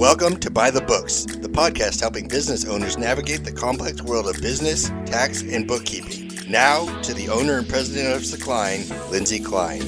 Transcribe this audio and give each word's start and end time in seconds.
Welcome 0.00 0.38
to 0.38 0.50
Buy 0.50 0.70
the 0.70 0.80
Books, 0.80 1.26
the 1.26 1.50
podcast 1.50 2.00
helping 2.00 2.26
business 2.26 2.64
owners 2.64 2.96
navigate 2.96 3.44
the 3.44 3.52
complex 3.52 4.00
world 4.00 4.34
of 4.34 4.40
business, 4.40 4.88
tax, 5.04 5.42
and 5.42 5.68
bookkeeping. 5.68 6.30
Now 6.48 6.86
to 7.02 7.12
the 7.12 7.28
owner 7.28 7.58
and 7.58 7.68
president 7.68 8.16
of 8.16 8.22
Sakline, 8.22 8.88
Lindsay 9.10 9.40
Klein. 9.40 9.82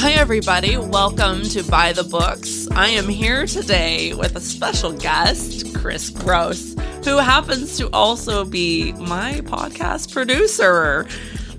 Hi, 0.00 0.10
everybody. 0.14 0.78
Welcome 0.78 1.44
to 1.44 1.62
Buy 1.62 1.92
the 1.92 2.02
Books. 2.02 2.66
I 2.72 2.88
am 2.88 3.08
here 3.08 3.46
today 3.46 4.14
with 4.14 4.34
a 4.34 4.40
special 4.40 4.90
guest, 4.90 5.72
Chris 5.72 6.10
Gross, 6.10 6.74
who 7.04 7.18
happens 7.18 7.78
to 7.78 7.88
also 7.92 8.44
be 8.44 8.90
my 8.94 9.42
podcast 9.42 10.12
producer 10.12 11.06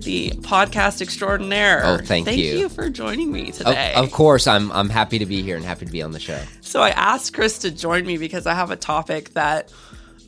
the 0.01 0.31
podcast 0.31 1.01
extraordinaire. 1.01 1.81
Oh, 1.83 1.97
thank, 1.97 2.25
thank 2.25 2.37
you. 2.37 2.49
Thank 2.49 2.59
you 2.61 2.69
for 2.69 2.89
joining 2.89 3.31
me 3.31 3.51
today. 3.51 3.93
Of, 3.95 4.05
of, 4.05 4.11
course, 4.11 4.47
I'm 4.47 4.71
I'm 4.71 4.89
happy 4.89 5.19
to 5.19 5.25
be 5.25 5.41
here 5.41 5.55
and 5.55 5.65
happy 5.65 5.85
to 5.85 5.91
be 5.91 6.01
on 6.01 6.11
the 6.11 6.19
show. 6.19 6.41
So 6.61 6.81
I 6.81 6.89
asked 6.91 7.33
Chris 7.33 7.59
to 7.59 7.71
join 7.71 8.05
me 8.05 8.17
because 8.17 8.45
I 8.47 8.53
have 8.53 8.71
a 8.71 8.75
topic 8.75 9.33
that 9.33 9.71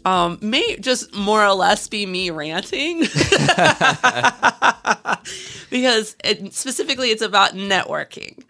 um, 0.06 0.38
may 0.42 0.78
just 0.78 1.14
more 1.14 1.46
or 1.46 1.54
less 1.54 1.88
be 1.88 2.06
me 2.06 2.30
ranting. 2.30 3.00
because 5.70 6.16
it, 6.24 6.54
specifically 6.54 7.10
it's 7.10 7.22
about 7.22 7.54
networking 7.54 8.44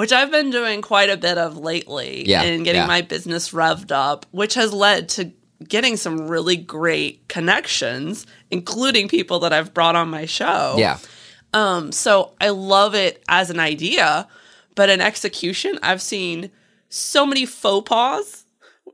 which 0.00 0.12
I've 0.12 0.30
been 0.30 0.48
doing 0.50 0.80
quite 0.80 1.10
a 1.10 1.16
bit 1.18 1.36
of 1.36 1.58
lately 1.58 2.26
yeah, 2.26 2.40
and 2.40 2.64
getting 2.64 2.80
yeah. 2.80 2.86
my 2.86 3.02
business 3.02 3.50
revved 3.50 3.92
up, 3.92 4.24
which 4.30 4.54
has 4.54 4.72
led 4.72 5.10
to 5.10 5.30
getting 5.68 5.96
some 5.96 6.28
really 6.28 6.56
great 6.56 7.28
connections, 7.28 8.26
including 8.50 9.08
people 9.08 9.40
that 9.40 9.52
I've 9.52 9.74
brought 9.74 9.96
on 9.96 10.08
my 10.08 10.26
show. 10.26 10.76
Yeah. 10.78 10.98
Um, 11.52 11.92
so 11.92 12.32
I 12.40 12.50
love 12.50 12.94
it 12.94 13.22
as 13.28 13.50
an 13.50 13.60
idea, 13.60 14.28
but 14.74 14.88
in 14.88 15.00
execution, 15.00 15.78
I've 15.82 16.02
seen 16.02 16.50
so 16.88 17.26
many 17.26 17.46
faux 17.46 17.88
pas. 17.88 18.44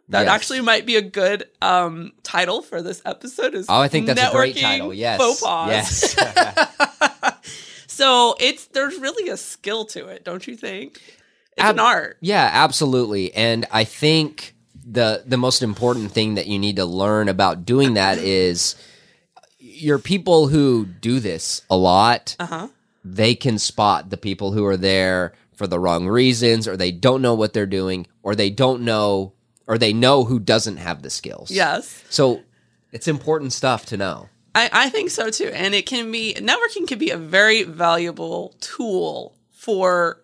That 0.08 0.26
yes. 0.26 0.30
actually 0.30 0.60
might 0.60 0.86
be 0.86 0.94
a 0.94 1.02
good 1.02 1.48
um, 1.60 2.12
title 2.22 2.62
for 2.62 2.80
this 2.80 3.02
episode. 3.04 3.54
Is 3.54 3.66
oh, 3.68 3.80
I 3.80 3.88
think 3.88 4.06
that's 4.06 4.22
a 4.22 4.30
great 4.30 4.56
title. 4.56 4.94
Yes, 4.94 5.18
faux 5.18 5.42
pas. 5.42 5.68
Yes. 5.68 6.16
so 7.88 8.36
it's 8.38 8.66
there's 8.66 8.96
really 9.00 9.28
a 9.30 9.36
skill 9.36 9.84
to 9.86 10.06
it, 10.06 10.24
don't 10.24 10.46
you 10.46 10.54
think? 10.54 11.00
It's 11.56 11.64
Ab- 11.64 11.74
an 11.74 11.80
art. 11.80 12.18
Yeah, 12.20 12.48
absolutely. 12.52 13.34
And 13.34 13.66
I 13.72 13.82
think 13.82 14.54
the 14.88 15.24
the 15.26 15.36
most 15.36 15.62
important 15.62 16.12
thing 16.12 16.36
that 16.36 16.46
you 16.46 16.58
need 16.58 16.76
to 16.76 16.84
learn 16.84 17.28
about 17.28 17.66
doing 17.66 17.94
that 17.94 18.18
is 18.18 18.76
your 19.58 19.98
people 19.98 20.46
who 20.46 20.86
do 20.86 21.18
this 21.18 21.62
a 21.68 21.76
lot. 21.76 22.36
Uh-huh. 22.38 22.68
They 23.04 23.34
can 23.34 23.58
spot 23.58 24.10
the 24.10 24.16
people 24.16 24.52
who 24.52 24.64
are 24.64 24.76
there 24.76 25.34
for 25.54 25.66
the 25.66 25.78
wrong 25.78 26.06
reasons, 26.06 26.68
or 26.68 26.76
they 26.76 26.92
don't 26.92 27.22
know 27.22 27.34
what 27.34 27.52
they're 27.52 27.66
doing, 27.66 28.06
or 28.22 28.34
they 28.34 28.50
don't 28.50 28.82
know, 28.82 29.32
or 29.66 29.78
they 29.78 29.92
know 29.92 30.24
who 30.24 30.38
doesn't 30.38 30.76
have 30.76 31.02
the 31.02 31.10
skills. 31.10 31.50
Yes. 31.50 32.04
So 32.10 32.42
it's 32.92 33.08
important 33.08 33.52
stuff 33.52 33.86
to 33.86 33.96
know. 33.96 34.28
I, 34.54 34.70
I 34.72 34.90
think 34.90 35.10
so 35.10 35.30
too. 35.30 35.50
And 35.52 35.74
it 35.74 35.86
can 35.86 36.10
be, 36.10 36.34
networking 36.34 36.86
can 36.86 36.98
be 36.98 37.10
a 37.10 37.18
very 37.18 37.62
valuable 37.62 38.54
tool 38.60 39.34
for 39.50 40.22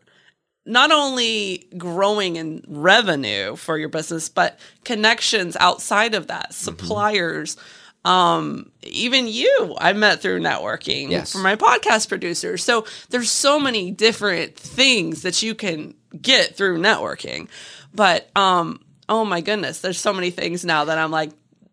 not 0.64 0.92
only 0.92 1.66
growing 1.76 2.36
in 2.36 2.64
revenue 2.68 3.56
for 3.56 3.76
your 3.76 3.88
business, 3.88 4.28
but 4.28 4.58
connections 4.84 5.56
outside 5.58 6.14
of 6.14 6.28
that, 6.28 6.54
suppliers. 6.54 7.56
Mm-hmm. 7.56 7.68
Um, 8.04 8.72
even 8.82 9.28
you, 9.28 9.76
I 9.78 9.92
met 9.92 10.20
through 10.20 10.40
networking 10.40 11.10
yes. 11.10 11.32
for 11.32 11.38
my 11.38 11.54
podcast 11.54 12.08
producer. 12.08 12.56
So 12.56 12.84
there's 13.10 13.30
so 13.30 13.60
many 13.60 13.92
different 13.92 14.56
things 14.56 15.22
that 15.22 15.42
you 15.42 15.54
can 15.54 15.94
get 16.20 16.56
through 16.56 16.78
networking. 16.78 17.48
But 17.94 18.28
um, 18.36 18.80
oh 19.08 19.24
my 19.24 19.40
goodness, 19.40 19.80
there's 19.80 20.00
so 20.00 20.12
many 20.12 20.30
things 20.30 20.64
now 20.64 20.86
that 20.86 20.98
I'm 20.98 21.12
like, 21.12 21.30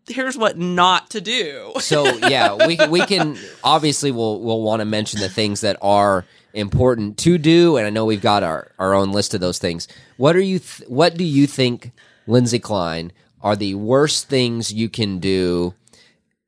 here's 0.08 0.38
what 0.38 0.58
not 0.58 1.12
to 1.12 1.22
do. 1.22 1.74
so 1.80 2.06
yeah, 2.06 2.68
we 2.68 2.78
we 2.90 3.00
can 3.06 3.38
obviously 3.64 4.12
we'll 4.12 4.40
we'll 4.42 4.62
want 4.62 4.82
to 4.82 4.86
mention 4.86 5.20
the 5.20 5.30
things 5.30 5.62
that 5.62 5.78
are 5.82 6.26
important 6.54 7.18
to 7.18 7.38
do 7.38 7.78
and 7.78 7.86
i 7.86 7.90
know 7.90 8.06
we've 8.06 8.22
got 8.22 8.44
our, 8.44 8.72
our 8.80 8.94
own 8.94 9.12
list 9.12 9.34
of 9.34 9.42
those 9.42 9.60
things. 9.60 9.88
What 10.18 10.36
are 10.36 10.42
you 10.42 10.60
th- 10.60 10.90
what 10.90 11.16
do 11.16 11.24
you 11.24 11.48
think 11.48 11.92
lindsay 12.28 12.60
klein 12.60 13.12
are 13.42 13.56
the 13.56 13.76
worst 13.76 14.28
things 14.28 14.74
you 14.74 14.90
can 14.90 15.20
do 15.20 15.74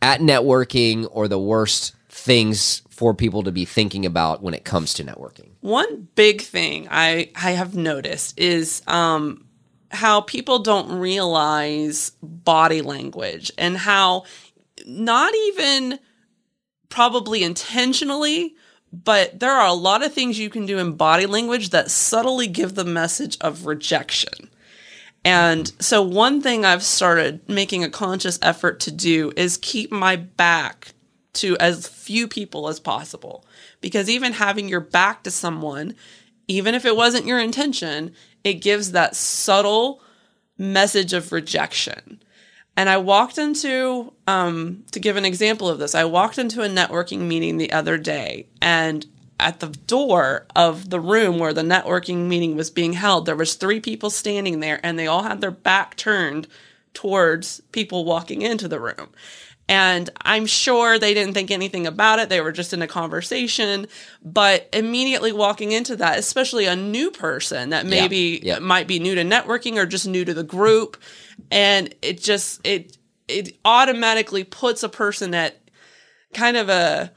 at 0.01 0.19
networking 0.19 1.07
or 1.11 1.27
the 1.27 1.39
worst 1.39 1.95
things 2.09 2.81
for 2.89 3.13
people 3.13 3.43
to 3.43 3.51
be 3.51 3.65
thinking 3.65 4.05
about 4.05 4.43
when 4.43 4.53
it 4.53 4.65
comes 4.65 4.93
to 4.95 5.03
networking? 5.03 5.49
One 5.61 6.07
big 6.15 6.41
thing 6.41 6.87
i 6.89 7.29
i 7.35 7.51
have 7.51 7.75
noticed 7.75 8.39
is 8.39 8.81
um 8.87 9.45
how 9.91 10.21
people 10.21 10.59
don't 10.59 10.91
realize 10.99 12.11
body 12.21 12.81
language 12.81 13.51
and 13.57 13.77
how 13.77 14.23
not 14.85 15.33
even 15.35 15.99
probably 16.89 17.43
intentionally 17.43 18.55
but 18.91 19.39
there 19.39 19.51
are 19.51 19.67
a 19.67 19.73
lot 19.73 20.03
of 20.03 20.13
things 20.13 20.37
you 20.37 20.49
can 20.49 20.65
do 20.65 20.77
in 20.77 20.93
body 20.93 21.25
language 21.25 21.69
that 21.69 21.91
subtly 21.91 22.47
give 22.47 22.75
the 22.75 22.83
message 22.83 23.37
of 23.39 23.65
rejection. 23.65 24.49
And 25.23 25.71
so, 25.79 26.01
one 26.01 26.41
thing 26.41 26.65
I've 26.65 26.83
started 26.83 27.47
making 27.47 27.83
a 27.83 27.89
conscious 27.89 28.39
effort 28.41 28.79
to 28.81 28.91
do 28.91 29.31
is 29.35 29.57
keep 29.57 29.91
my 29.91 30.15
back 30.15 30.93
to 31.33 31.55
as 31.57 31.87
few 31.87 32.27
people 32.27 32.67
as 32.67 32.79
possible. 32.79 33.45
Because 33.81 34.09
even 34.09 34.33
having 34.33 34.67
your 34.67 34.79
back 34.79 35.23
to 35.23 35.31
someone, 35.31 35.95
even 36.47 36.75
if 36.75 36.85
it 36.85 36.95
wasn't 36.95 37.25
your 37.27 37.39
intention, 37.39 38.13
it 38.43 38.55
gives 38.55 38.91
that 38.91 39.15
subtle 39.15 40.01
message 40.57 41.13
of 41.13 41.31
rejection. 41.31 42.21
And 42.77 42.89
I 42.89 42.97
walked 42.97 43.37
into, 43.37 44.13
um, 44.27 44.83
to 44.91 44.99
give 44.99 45.17
an 45.17 45.25
example 45.25 45.67
of 45.67 45.79
this, 45.79 45.93
I 45.93 46.05
walked 46.05 46.37
into 46.37 46.61
a 46.61 46.69
networking 46.69 47.21
meeting 47.21 47.57
the 47.57 47.71
other 47.71 47.97
day, 47.97 48.47
and 48.61 49.05
at 49.39 49.59
the 49.59 49.69
door 49.69 50.45
of 50.55 50.89
the 50.89 50.99
room 50.99 51.39
where 51.39 51.53
the 51.53 51.63
networking 51.63 52.27
meeting 52.27 52.55
was 52.55 52.69
being 52.69 52.93
held, 52.93 53.25
there 53.25 53.35
was 53.35 53.55
three 53.55 53.79
people 53.79 54.09
standing 54.09 54.59
there, 54.59 54.79
and 54.83 54.97
they 54.97 55.07
all 55.07 55.23
had 55.23 55.41
their 55.41 55.51
back 55.51 55.97
turned 55.97 56.47
towards 56.93 57.61
people 57.71 58.05
walking 58.05 58.41
into 58.41 58.67
the 58.67 58.79
room. 58.79 59.09
And 59.71 60.09
I'm 60.23 60.47
sure 60.47 60.99
they 60.99 61.13
didn't 61.13 61.33
think 61.33 61.51
anything 61.51 61.87
about 61.87 62.19
it. 62.19 62.29
They 62.29 62.41
were 62.41 62.51
just 62.51 62.73
in 62.73 62.81
a 62.81 62.87
conversation. 62.87 63.87
But 64.23 64.69
immediately 64.73 65.31
walking 65.31 65.71
into 65.71 65.95
that, 65.97 66.19
especially 66.19 66.65
a 66.67 66.75
new 66.75 67.11
person 67.11 67.69
that 67.71 67.85
maybe 67.85 68.41
yeah, 68.43 68.55
yeah. 68.55 68.59
might 68.59 68.87
be 68.87 68.99
new 68.99 69.15
to 69.15 69.23
networking 69.23 69.77
or 69.77 69.85
just 69.87 70.07
new 70.07 70.25
to 70.25 70.33
the 70.33 70.43
group, 70.43 70.97
and 71.51 71.95
it 72.01 72.21
just 72.21 72.61
it 72.67 72.97
it 73.29 73.57
automatically 73.65 74.43
puts 74.43 74.83
a 74.83 74.89
person 74.89 75.33
at 75.35 75.57
kind 76.33 76.57
of 76.57 76.69
a 76.69 77.11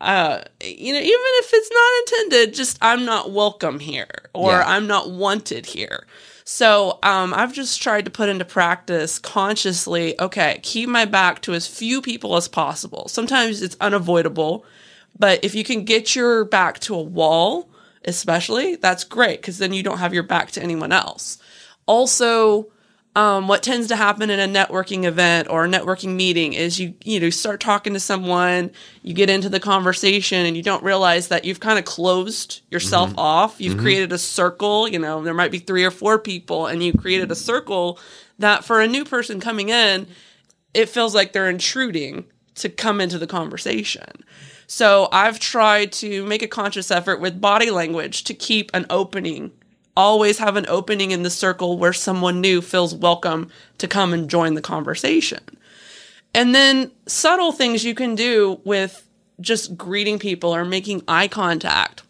uh 0.00 0.42
you 0.62 0.92
know 0.92 1.00
even 1.00 1.10
if 1.12 1.50
it's 1.54 1.70
not 1.72 2.20
intended 2.20 2.54
just 2.54 2.78
i'm 2.82 3.06
not 3.06 3.32
welcome 3.32 3.80
here 3.80 4.08
or 4.34 4.52
Yeah. 4.52 4.64
i'm 4.66 4.86
not 4.86 5.10
wanted 5.10 5.66
here 5.66 6.06
so 6.48 7.00
um 7.02 7.34
i've 7.34 7.52
just 7.52 7.82
tried 7.82 8.04
to 8.04 8.10
put 8.10 8.28
into 8.28 8.44
practice 8.44 9.18
consciously 9.18 10.18
okay 10.20 10.60
keep 10.62 10.88
my 10.88 11.04
back 11.04 11.42
to 11.42 11.52
as 11.52 11.66
few 11.66 12.00
people 12.00 12.36
as 12.36 12.46
possible. 12.48 13.08
Sometimes 13.08 13.62
it's 13.62 13.76
unavoidable 13.80 14.64
but 15.18 15.44
if 15.44 15.54
you 15.56 15.64
can 15.64 15.84
get 15.84 16.14
your 16.14 16.44
back 16.44 16.78
to 16.78 16.94
a 16.94 17.02
wall 17.02 17.68
especially 18.04 18.76
that's 18.76 19.02
great 19.02 19.40
because 19.42 19.58
then 19.58 19.72
you 19.72 19.82
don't 19.82 19.98
have 19.98 20.14
your 20.14 20.22
back 20.22 20.52
to 20.52 20.62
anyone 20.62 20.92
else. 20.92 21.38
Also 21.86 22.70
um, 23.16 23.48
what 23.48 23.62
tends 23.62 23.88
to 23.88 23.96
happen 23.96 24.28
in 24.28 24.38
a 24.38 24.46
networking 24.46 25.04
event 25.04 25.48
or 25.48 25.64
a 25.64 25.68
networking 25.68 26.14
meeting 26.16 26.52
is 26.52 26.78
you 26.78 26.94
you 27.02 27.18
know 27.18 27.30
start 27.30 27.60
talking 27.60 27.94
to 27.94 28.00
someone 28.00 28.70
you 29.02 29.14
get 29.14 29.30
into 29.30 29.48
the 29.48 29.58
conversation 29.58 30.44
and 30.44 30.54
you 30.56 30.62
don't 30.62 30.84
realize 30.84 31.28
that 31.28 31.44
you've 31.46 31.58
kind 31.58 31.78
of 31.78 31.84
closed 31.86 32.60
yourself 32.70 33.10
Mm-hmm. 33.10 33.18
off. 33.18 33.60
You've 33.60 33.78
created 33.78 34.12
a 34.12 34.18
circle 34.18 34.86
you 34.86 34.98
know 34.98 35.22
there 35.24 35.34
might 35.34 35.50
be 35.50 35.58
three 35.58 35.84
or 35.84 35.90
four 35.90 36.18
people 36.18 36.66
and 36.66 36.82
you 36.82 36.92
created 36.92 37.30
a 37.32 37.34
circle 37.36 37.98
that 38.38 38.64
for 38.64 38.80
a 38.82 38.86
new 38.86 39.04
person 39.04 39.40
coming 39.40 39.70
in 39.70 40.06
it 40.74 40.90
feels 40.90 41.14
like 41.14 41.32
they're 41.32 41.48
intruding 41.48 42.26
to 42.56 42.68
come 42.68 43.00
into 43.00 43.18
the 43.18 43.26
conversation. 43.26 44.04
So 44.66 45.08
i've 45.10 45.38
tried 45.38 45.90
to 45.92 46.24
make 46.26 46.42
a 46.42 46.48
conscious 46.48 46.90
effort 46.90 47.18
with 47.20 47.40
body 47.40 47.70
language 47.70 48.24
to 48.24 48.34
keep 48.34 48.70
an 48.74 48.84
opening 48.90 49.52
always 49.96 50.38
have 50.38 50.56
an 50.56 50.66
opening 50.68 51.10
in 51.10 51.22
the 51.22 51.30
circle 51.30 51.78
where 51.78 51.92
someone 51.92 52.40
new 52.40 52.60
feels 52.60 52.94
welcome 52.94 53.50
to 53.78 53.88
come 53.88 54.12
and 54.12 54.28
join 54.28 54.54
the 54.54 54.62
conversation. 54.62 55.40
And 56.34 56.54
then 56.54 56.90
subtle 57.06 57.52
things 57.52 57.84
you 57.84 57.94
can 57.94 58.14
do 58.14 58.60
with 58.64 59.08
just 59.40 59.76
greeting 59.76 60.18
people 60.18 60.54
or 60.54 60.64
making 60.64 61.02
eye 61.08 61.28
contact. 61.28 62.02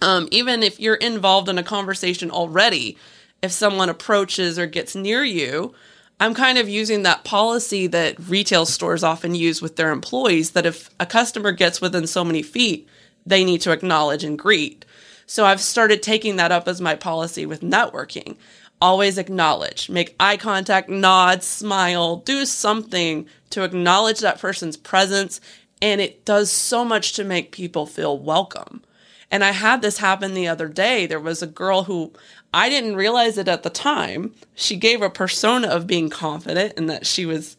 Um, 0.00 0.28
even 0.30 0.62
if 0.62 0.78
you're 0.78 0.94
involved 0.94 1.48
in 1.48 1.58
a 1.58 1.64
conversation 1.64 2.30
already, 2.30 2.96
if 3.42 3.50
someone 3.50 3.88
approaches 3.88 4.58
or 4.58 4.66
gets 4.66 4.94
near 4.94 5.24
you, 5.24 5.74
I'm 6.20 6.34
kind 6.34 6.58
of 6.58 6.68
using 6.68 7.02
that 7.02 7.24
policy 7.24 7.86
that 7.88 8.18
retail 8.18 8.66
stores 8.66 9.04
often 9.04 9.34
use 9.34 9.62
with 9.62 9.76
their 9.76 9.90
employees 9.90 10.52
that 10.52 10.66
if 10.66 10.90
a 10.98 11.06
customer 11.06 11.52
gets 11.52 11.80
within 11.80 12.06
so 12.06 12.24
many 12.24 12.42
feet, 12.42 12.88
they 13.24 13.44
need 13.44 13.60
to 13.62 13.72
acknowledge 13.72 14.24
and 14.24 14.38
greet. 14.38 14.84
So 15.28 15.44
I've 15.44 15.60
started 15.60 16.02
taking 16.02 16.36
that 16.36 16.52
up 16.52 16.66
as 16.66 16.80
my 16.80 16.94
policy 16.94 17.44
with 17.44 17.60
networking. 17.60 18.38
always 18.80 19.18
acknowledge, 19.18 19.90
make 19.90 20.14
eye 20.20 20.36
contact, 20.36 20.88
nod, 20.88 21.42
smile, 21.42 22.16
do 22.16 22.46
something 22.46 23.26
to 23.50 23.64
acknowledge 23.64 24.20
that 24.20 24.40
person's 24.40 24.76
presence. 24.76 25.40
And 25.82 26.00
it 26.00 26.24
does 26.24 26.50
so 26.50 26.84
much 26.84 27.12
to 27.14 27.24
make 27.24 27.52
people 27.52 27.86
feel 27.86 28.18
welcome. 28.18 28.82
And 29.30 29.44
I 29.44 29.50
had 29.50 29.82
this 29.82 29.98
happen 29.98 30.32
the 30.32 30.48
other 30.48 30.68
day. 30.68 31.06
There 31.06 31.20
was 31.20 31.42
a 31.42 31.46
girl 31.46 31.84
who 31.84 32.12
I 32.54 32.68
didn't 32.68 32.96
realize 32.96 33.36
it 33.36 33.48
at 33.48 33.64
the 33.64 33.70
time. 33.70 34.32
She 34.54 34.76
gave 34.76 35.02
a 35.02 35.10
persona 35.10 35.68
of 35.68 35.86
being 35.86 36.08
confident 36.08 36.74
and 36.76 36.88
that 36.88 37.04
she 37.04 37.26
was 37.26 37.56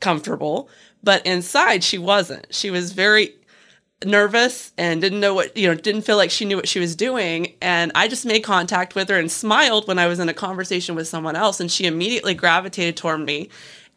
comfortable, 0.00 0.68
but 1.02 1.24
inside 1.24 1.84
she 1.84 1.98
wasn't. 1.98 2.46
She 2.50 2.70
was 2.70 2.92
very 2.92 3.34
nervous 4.04 4.72
and 4.76 5.00
didn't 5.00 5.20
know 5.20 5.34
what, 5.34 5.56
you 5.56 5.68
know, 5.68 5.74
didn't 5.74 6.02
feel 6.02 6.16
like 6.16 6.30
she 6.30 6.44
knew 6.44 6.56
what 6.56 6.68
she 6.68 6.78
was 6.80 6.96
doing. 6.96 7.54
And 7.60 7.92
I 7.94 8.08
just 8.08 8.26
made 8.26 8.40
contact 8.40 8.94
with 8.94 9.08
her 9.08 9.18
and 9.18 9.30
smiled 9.30 9.88
when 9.88 9.98
I 9.98 10.06
was 10.06 10.18
in 10.18 10.28
a 10.28 10.34
conversation 10.34 10.94
with 10.94 11.08
someone 11.08 11.36
else. 11.36 11.60
And 11.60 11.70
she 11.70 11.86
immediately 11.86 12.34
gravitated 12.34 12.96
toward 12.96 13.20
me. 13.20 13.50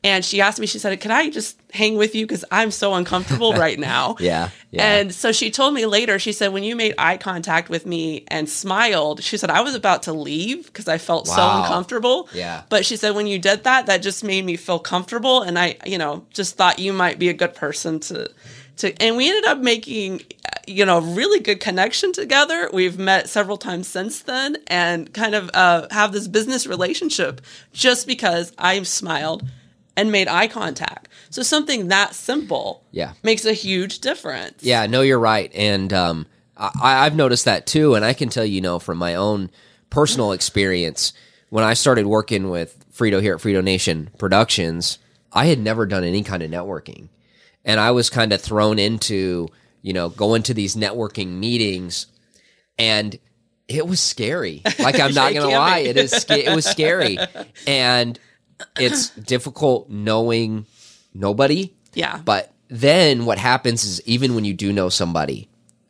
And 0.04 0.24
she 0.24 0.42
asked 0.42 0.60
me, 0.60 0.68
she 0.68 0.78
said, 0.78 1.00
Can 1.02 1.12
I 1.12 1.30
just 1.30 1.60
hang 1.74 1.98
with 1.98 2.14
you? 2.14 2.26
Because 2.26 2.46
I'm 2.52 2.70
so 2.70 2.94
uncomfortable 2.94 3.54
right 3.58 3.80
now. 3.80 4.16
Yeah, 4.20 4.52
yeah. 4.70 5.00
And 5.00 5.14
so 5.14 5.32
she 5.32 5.50
told 5.50 5.74
me 5.74 5.86
later, 5.86 6.20
she 6.20 6.32
said, 6.32 6.54
When 6.54 6.64
you 6.64 6.76
made 6.76 6.94
eye 7.00 7.18
contact 7.18 7.68
with 7.68 7.86
me 7.86 8.24
and 8.28 8.48
smiled, 8.48 9.24
she 9.24 9.38
said, 9.38 9.50
I 9.50 9.62
was 9.62 9.74
about 9.74 10.04
to 10.04 10.14
leave 10.14 10.68
because 10.68 10.88
I 10.88 11.00
felt 11.00 11.28
so 11.28 11.42
uncomfortable. 11.42 12.30
Yeah. 12.32 12.64
But 12.70 12.86
she 12.86 12.96
said, 12.96 13.16
When 13.16 13.26
you 13.26 13.40
did 13.40 13.64
that, 13.64 13.88
that 13.88 14.04
just 14.04 14.24
made 14.24 14.46
me 14.46 14.56
feel 14.56 14.80
comfortable. 14.80 15.42
And 15.42 15.58
I, 15.58 15.78
you 15.86 15.98
know, 15.98 16.26
just 16.32 16.58
thought 16.58 16.78
you 16.78 16.94
might 16.94 17.18
be 17.18 17.30
a 17.30 17.34
good 17.34 17.56
person 17.56 18.00
to. 18.02 18.30
To, 18.78 19.02
and 19.02 19.18
we 19.18 19.28
ended 19.30 19.46
up 19.46 19.60
making 19.60 20.22
you 20.68 20.86
know 20.86 20.98
a 20.98 21.02
really 21.02 21.40
good 21.40 21.60
connection 21.60 22.12
together. 22.14 22.70
We've 22.74 22.98
met 23.00 23.30
several 23.30 23.58
times 23.58 23.88
since 23.88 24.22
then 24.22 24.58
and 24.68 25.12
kind 25.14 25.34
of 25.36 25.50
uh, 25.54 25.88
have 25.92 26.12
this 26.12 26.28
business 26.28 26.68
relationship 26.68 27.42
just 27.74 28.06
because 28.08 28.54
i 28.58 28.82
smiled 28.84 29.44
and 29.96 30.12
made 30.12 30.28
eye 30.28 30.48
contact. 30.48 31.08
So 31.32 31.42
something 31.42 31.88
that 31.88 32.14
simple 32.14 32.84
Yeah. 32.92 33.14
makes 33.24 33.46
a 33.46 33.54
huge 33.54 34.00
difference. 34.00 34.62
Yeah, 34.64 34.86
no, 34.86 35.02
you're 35.02 35.18
right, 35.20 35.52
and 35.56 35.92
um, 35.92 36.28
I, 36.56 37.06
I've 37.06 37.16
noticed 37.16 37.46
that 37.46 37.66
too. 37.66 37.96
And 37.96 38.06
I 38.06 38.14
can 38.14 38.30
tell 38.30 38.46
you, 38.46 38.56
you 38.56 38.62
know, 38.62 38.78
from 38.80 38.98
my 39.00 39.16
own 39.16 39.50
personal 39.90 40.34
experience, 40.34 41.14
when 41.50 41.64
I 41.64 41.74
started 41.74 42.06
working 42.06 42.50
with 42.50 42.86
Frito 42.96 43.22
here 43.22 43.34
at 43.36 43.42
Frito 43.42 43.64
Nation 43.64 44.10
Productions, 44.20 45.00
I 45.34 45.46
had 45.48 45.60
never 45.60 45.86
done 45.88 46.04
any 46.04 46.22
kind 46.24 46.44
of 46.44 46.52
networking, 46.52 47.08
and 47.68 47.80
I 47.80 47.92
was 47.92 48.10
kind 48.10 48.34
of 48.34 48.42
thrown 48.42 48.80
into, 48.80 49.48
you 49.84 49.94
know, 49.94 50.10
going 50.10 50.42
to 50.44 50.56
these 50.56 50.76
networking 50.76 51.38
meetings, 51.38 52.08
and 52.80 53.18
it 53.68 53.86
was 53.88 54.00
scary. 54.00 54.64
Like 54.80 55.00
I'm 55.00 55.14
not 55.14 55.34
gonna 55.34 55.50
lie, 55.50 55.80
it 55.80 55.98
is. 55.98 56.12
sca- 56.12 56.50
It 56.52 56.56
was 56.56 56.66
scary, 56.76 57.18
and 57.68 58.18
it's 58.80 59.10
difficult 59.12 59.90
knowing 59.90 60.66
nobody. 61.14 61.74
Yeah. 61.94 62.20
But 62.24 62.54
then 62.70 63.26
what 63.26 63.38
happens 63.38 63.84
is 63.84 64.02
even 64.06 64.36
when 64.36 64.46
you 64.46 64.54
do 64.54 64.74
know 64.74 64.90
somebody 64.90 65.48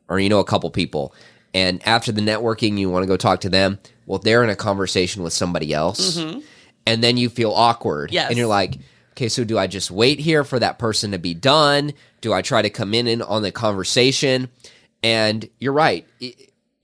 or 0.10 0.20
you 0.20 0.30
know 0.30 0.40
a 0.40 0.46
couple 0.46 0.70
people 0.70 1.14
and 1.54 1.86
after 1.88 2.12
the 2.12 2.22
networking 2.22 2.78
you 2.78 2.90
want 2.90 3.04
to 3.04 3.08
go 3.08 3.18
talk 3.18 3.42
to 3.42 3.50
them, 3.50 3.80
well 4.06 4.20
they're 4.20 4.44
in 4.44 4.50
a 4.50 4.56
conversation 4.56 5.24
with 5.24 5.34
somebody 5.34 5.74
else 5.74 6.18
and 6.86 7.04
then 7.04 7.18
you 7.18 7.30
feel 7.30 7.52
awkward 7.52 8.10
Mm-hmm. 8.10 8.14
Yes. 8.16 8.30
and 8.30 8.38
you're 8.38 8.48
like 8.48 8.78
okay 9.18 9.30
so 9.30 9.44
do 9.44 9.58
I 9.58 9.66
just 9.68 9.90
wait 9.90 10.20
here 10.20 10.44
for 10.44 10.60
that 10.60 10.78
person 10.78 11.12
to 11.12 11.18
be 11.18 11.34
done? 11.34 11.94
Do 12.22 12.34
I 12.34 12.42
try 12.44 12.62
to 12.62 12.70
come 12.70 12.94
in 12.94 13.08
and 13.08 13.24
on 13.24 13.42
the 13.42 13.52
conversation? 13.52 14.50
And 15.04 15.50
you're 15.60 15.74
right. 15.74 16.08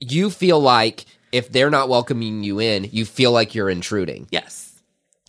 You 0.00 0.30
feel 0.30 0.58
like 0.60 1.04
if 1.32 1.50
they're 1.52 1.70
not 1.70 1.88
welcoming 1.88 2.42
you 2.42 2.60
in, 2.60 2.88
you 2.90 3.04
feel 3.04 3.30
like 3.32 3.54
you're 3.54 3.70
intruding. 3.70 4.26
yes 4.30 4.72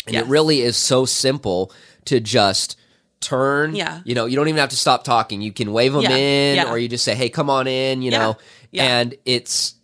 And 0.07 0.13
Yes. 0.15 0.25
it 0.25 0.29
really 0.29 0.61
is 0.61 0.77
so 0.77 1.05
simple 1.05 1.71
to 2.05 2.19
just 2.19 2.77
turn. 3.21 3.75
Yeah. 3.75 4.01
You 4.03 4.13
know, 4.15 4.25
you 4.25 4.35
don't 4.35 4.47
even 4.47 4.59
have 4.59 4.69
to 4.69 4.75
stop 4.75 5.03
talking. 5.03 5.41
You 5.41 5.51
can 5.51 5.71
wave 5.73 5.93
them 5.93 6.03
Yeah, 6.03 6.15
in 6.15 6.55
yeah. 6.57 6.71
or 6.71 6.77
you 6.77 6.87
just 6.87 7.03
say, 7.03 7.15
hey, 7.15 7.29
come 7.29 7.49
on 7.49 7.67
in, 7.67 8.01
you 8.01 8.11
Yeah, 8.11 8.19
know. 8.19 8.37
yeah. 8.71 8.83
And 8.99 9.15
it's 9.25 9.75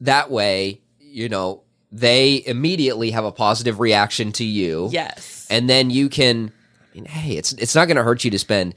that 0.00 0.30
way, 0.30 0.80
you 1.00 1.28
know, 1.28 1.62
they 1.92 2.42
immediately 2.46 3.10
have 3.12 3.24
a 3.24 3.32
positive 3.32 3.80
reaction 3.80 4.32
to 4.32 4.44
you. 4.44 4.88
yes 4.92 5.46
And 5.50 5.68
then 5.70 5.90
you 5.90 6.08
can, 6.08 6.52
mean, 6.96 7.04
hey, 7.06 7.36
it's 7.36 7.52
it's 7.54 7.74
not 7.74 7.86
going 7.86 7.96
to 7.96 8.02
hurt 8.02 8.24
you 8.24 8.30
to 8.30 8.38
spend 8.38 8.74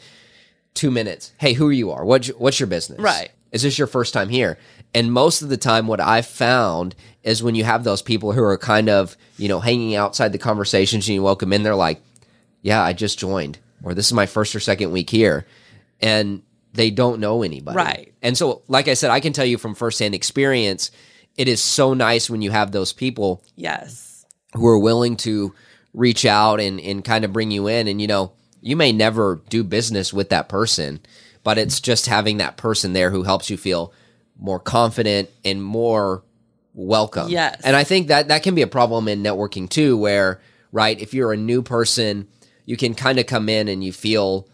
two 0.73 0.91
minutes. 0.91 1.33
Hey, 1.37 1.53
who 1.53 1.69
you 1.69 1.91
are? 1.91 2.05
Your, 2.05 2.37
what's 2.37 2.59
your 2.59 2.67
business? 2.67 2.99
Right. 2.99 3.31
Is 3.51 3.63
this 3.63 3.77
your 3.77 3.87
first 3.87 4.13
time 4.13 4.29
here? 4.29 4.57
And 4.93 5.11
most 5.11 5.41
of 5.41 5.49
the 5.49 5.57
time, 5.57 5.87
what 5.87 5.99
I've 5.99 6.25
found 6.25 6.95
is 7.23 7.41
when 7.41 7.55
you 7.55 7.63
have 7.63 7.83
those 7.83 8.01
people 8.01 8.31
who 8.31 8.43
are 8.43 8.57
kind 8.57 8.89
of, 8.89 9.17
you 9.37 9.47
know, 9.47 9.59
hanging 9.59 9.95
outside 9.95 10.31
the 10.31 10.37
conversations 10.37 11.07
and 11.07 11.15
you 11.15 11.23
welcome 11.23 11.51
in, 11.53 11.63
they're 11.63 11.75
like, 11.75 12.01
yeah, 12.61 12.81
I 12.83 12.93
just 12.93 13.17
joined, 13.17 13.57
or 13.83 13.93
this 13.93 14.05
is 14.07 14.13
my 14.13 14.25
first 14.25 14.55
or 14.55 14.59
second 14.59 14.91
week 14.91 15.09
here. 15.09 15.45
And 15.99 16.43
they 16.73 16.91
don't 16.91 17.19
know 17.19 17.41
anybody. 17.41 17.75
Right. 17.75 18.13
And 18.21 18.37
so, 18.37 18.61
like 18.67 18.87
I 18.87 18.93
said, 18.93 19.09
I 19.09 19.19
can 19.19 19.33
tell 19.33 19.45
you 19.45 19.57
from 19.57 19.75
firsthand 19.75 20.13
experience, 20.13 20.91
it 21.35 21.47
is 21.47 21.61
so 21.61 21.93
nice 21.93 22.29
when 22.29 22.41
you 22.41 22.51
have 22.51 22.71
those 22.71 22.93
people 22.93 23.43
yes 23.55 24.25
who 24.53 24.65
are 24.67 24.79
willing 24.79 25.15
to 25.17 25.53
reach 25.93 26.25
out 26.25 26.59
and, 26.59 26.79
and 26.79 27.03
kind 27.03 27.25
of 27.25 27.33
bring 27.33 27.51
you 27.51 27.67
in. 27.67 27.87
And, 27.87 28.01
you 28.01 28.07
know, 28.07 28.33
you 28.61 28.75
may 28.75 28.91
never 28.91 29.41
do 29.49 29.63
business 29.63 30.13
with 30.13 30.29
that 30.29 30.49
person, 30.49 30.99
but 31.43 31.57
it's 31.57 31.79
just 31.79 32.05
having 32.05 32.37
that 32.37 32.57
person 32.57 32.93
there 32.93 33.09
who 33.09 33.23
helps 33.23 33.49
you 33.49 33.57
feel 33.57 33.93
more 34.37 34.59
confident 34.59 35.29
and 35.43 35.63
more 35.63 36.23
welcome. 36.73 37.29
Yes. 37.29 37.59
And 37.63 37.75
I 37.75 37.83
think 37.83 38.07
that 38.07 38.27
that 38.27 38.43
can 38.43 38.55
be 38.55 38.61
a 38.61 38.67
problem 38.67 39.07
in 39.07 39.23
networking 39.23 39.69
too, 39.69 39.97
where, 39.97 40.41
right, 40.71 40.99
if 40.99 41.13
you're 41.13 41.33
a 41.33 41.37
new 41.37 41.61
person, 41.61 42.27
you 42.65 42.77
can 42.77 42.93
kind 42.93 43.19
of 43.19 43.25
come 43.25 43.49
in 43.49 43.67
and 43.67 43.83
you 43.83 43.91
feel. 43.91 44.47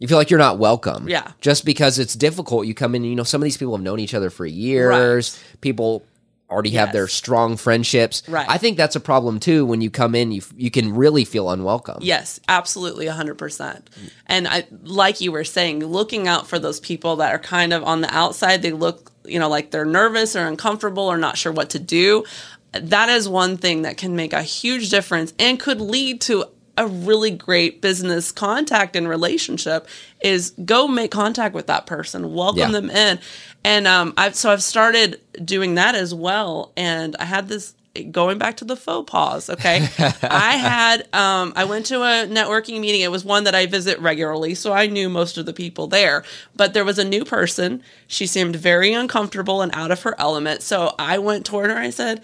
You 0.00 0.08
feel 0.08 0.18
like 0.18 0.28
you're 0.28 0.38
not 0.38 0.58
welcome. 0.58 1.08
Yeah. 1.08 1.30
Just 1.40 1.64
because 1.64 2.00
it's 2.00 2.14
difficult. 2.14 2.66
You 2.66 2.74
come 2.74 2.96
in, 2.96 3.02
and, 3.02 3.10
you 3.10 3.16
know, 3.16 3.22
some 3.22 3.40
of 3.40 3.44
these 3.44 3.56
people 3.56 3.76
have 3.76 3.82
known 3.82 4.00
each 4.00 4.12
other 4.12 4.28
for 4.28 4.44
years. 4.44 5.40
People 5.60 6.04
already 6.50 6.70
have 6.70 6.92
their 6.92 7.08
strong 7.08 7.56
friendships. 7.56 8.22
Right. 8.28 8.46
I 8.48 8.58
think 8.58 8.76
that's 8.76 8.96
a 8.96 9.00
problem 9.00 9.40
too 9.40 9.64
when 9.64 9.80
you 9.80 9.90
come 9.90 10.14
in 10.14 10.30
you 10.32 10.42
you 10.56 10.70
can 10.70 10.94
really 10.94 11.24
feel 11.24 11.50
unwelcome. 11.50 11.98
Yes, 12.02 12.40
absolutely, 12.48 13.06
100%. 13.06 13.82
And 14.26 14.46
I 14.46 14.66
like 14.82 15.20
you 15.20 15.32
were 15.32 15.44
saying, 15.44 15.84
looking 15.84 16.28
out 16.28 16.46
for 16.46 16.58
those 16.58 16.80
people 16.80 17.16
that 17.16 17.34
are 17.34 17.38
kind 17.38 17.72
of 17.72 17.82
on 17.84 18.00
the 18.02 18.14
outside, 18.14 18.62
they 18.62 18.72
look, 18.72 19.10
you 19.24 19.38
know, 19.38 19.48
like 19.48 19.70
they're 19.70 19.84
nervous 19.84 20.36
or 20.36 20.46
uncomfortable 20.46 21.04
or 21.04 21.16
not 21.16 21.36
sure 21.36 21.52
what 21.52 21.70
to 21.70 21.78
do. 21.78 22.24
That 22.72 23.08
is 23.08 23.28
one 23.28 23.56
thing 23.56 23.82
that 23.82 23.96
can 23.96 24.16
make 24.16 24.32
a 24.32 24.42
huge 24.42 24.90
difference 24.90 25.32
and 25.38 25.60
could 25.60 25.80
lead 25.80 26.20
to 26.22 26.46
a 26.76 26.86
really 26.86 27.30
great 27.30 27.80
business 27.80 28.32
contact 28.32 28.96
and 28.96 29.08
relationship 29.08 29.86
is 30.22 30.50
go 30.64 30.88
make 30.88 31.10
contact 31.10 31.54
with 31.54 31.66
that 31.68 31.86
person, 31.86 32.32
welcome 32.34 32.58
Yeah. 32.60 32.70
them 32.70 32.90
in. 32.90 33.18
And 33.64 33.86
um 33.86 34.14
I've 34.16 34.34
so 34.34 34.50
I've 34.50 34.62
started 34.62 35.20
doing 35.44 35.74
that 35.76 35.94
as 35.94 36.14
well 36.14 36.72
and 36.76 37.14
I 37.18 37.24
had 37.24 37.48
this 37.48 37.74
going 38.10 38.38
back 38.38 38.56
to 38.56 38.64
the 38.64 38.74
faux 38.74 39.08
pas, 39.08 39.48
okay? 39.48 39.86
I 40.22 40.56
had 40.56 41.02
um 41.14 41.52
I 41.54 41.64
went 41.64 41.86
to 41.86 42.02
a 42.02 42.26
networking 42.26 42.80
meeting. 42.80 43.02
It 43.02 43.10
was 43.12 43.24
one 43.24 43.44
that 43.44 43.54
I 43.54 43.66
visit 43.66 44.00
regularly, 44.00 44.56
so 44.56 44.72
I 44.72 44.88
knew 44.88 45.08
most 45.08 45.38
of 45.38 45.46
the 45.46 45.52
people 45.52 45.86
there. 45.86 46.24
But 46.56 46.74
there 46.74 46.84
was 46.84 46.98
a 46.98 47.04
new 47.04 47.24
person. 47.24 47.84
She 48.08 48.26
seemed 48.26 48.56
very 48.56 48.92
uncomfortable 48.92 49.62
and 49.62 49.72
out 49.76 49.92
of 49.92 50.02
her 50.02 50.16
element. 50.18 50.62
So 50.62 50.94
I 50.98 51.18
went 51.18 51.46
toward 51.46 51.70
her. 51.70 51.76
I 51.76 51.90
said, 51.90 52.20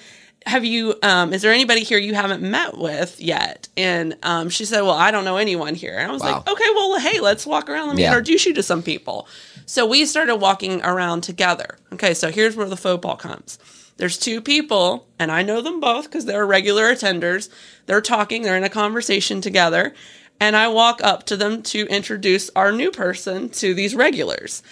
have 0.46 0.64
you 0.64 0.94
um 1.02 1.32
is 1.32 1.42
there 1.42 1.52
anybody 1.52 1.82
here 1.82 1.98
you 1.98 2.14
haven't 2.14 2.42
met 2.42 2.76
with 2.76 3.20
yet? 3.20 3.68
And 3.76 4.16
um 4.22 4.48
she 4.48 4.64
said 4.64 4.80
well 4.82 4.92
i 4.92 5.10
don't 5.10 5.24
know 5.24 5.36
anyone 5.36 5.74
here. 5.74 5.96
And 5.98 6.10
i 6.10 6.12
was 6.12 6.22
Wow. 6.22 6.32
like 6.38 6.48
okay 6.48 6.64
well 6.74 6.98
hey 6.98 7.20
let's 7.20 7.46
walk 7.46 7.68
around. 7.68 7.88
Let 7.88 7.96
me 7.96 8.02
Yeah. 8.02 8.08
introduce 8.08 8.46
you 8.46 8.54
to 8.54 8.62
some 8.62 8.82
people. 8.82 9.28
So 9.66 9.86
we 9.86 10.04
started 10.06 10.36
walking 10.36 10.82
around 10.82 11.22
together. 11.22 11.76
Okay 11.92 12.14
so 12.14 12.30
here's 12.30 12.56
where 12.56 12.68
the 12.68 12.76
pas 12.76 13.16
comes. 13.20 13.58
There's 13.98 14.16
two 14.18 14.40
people 14.40 15.06
and 15.18 15.30
i 15.30 15.42
know 15.42 15.60
them 15.60 15.78
both 15.80 16.04
because 16.04 16.24
they're 16.24 16.46
regular 16.46 16.84
attenders. 16.94 17.48
They're 17.86 18.00
talking 18.00 18.42
they're 18.42 18.56
in 18.56 18.64
a 18.64 18.70
conversation 18.70 19.40
together 19.42 19.94
and 20.40 20.56
i 20.56 20.68
walk 20.68 21.00
up 21.04 21.26
to 21.26 21.36
them 21.36 21.62
to 21.64 21.86
introduce 21.88 22.48
our 22.56 22.72
new 22.72 22.90
person 22.90 23.50
to 23.50 23.74
these 23.74 23.94
regulars. 23.94 24.62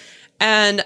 And 0.40 0.84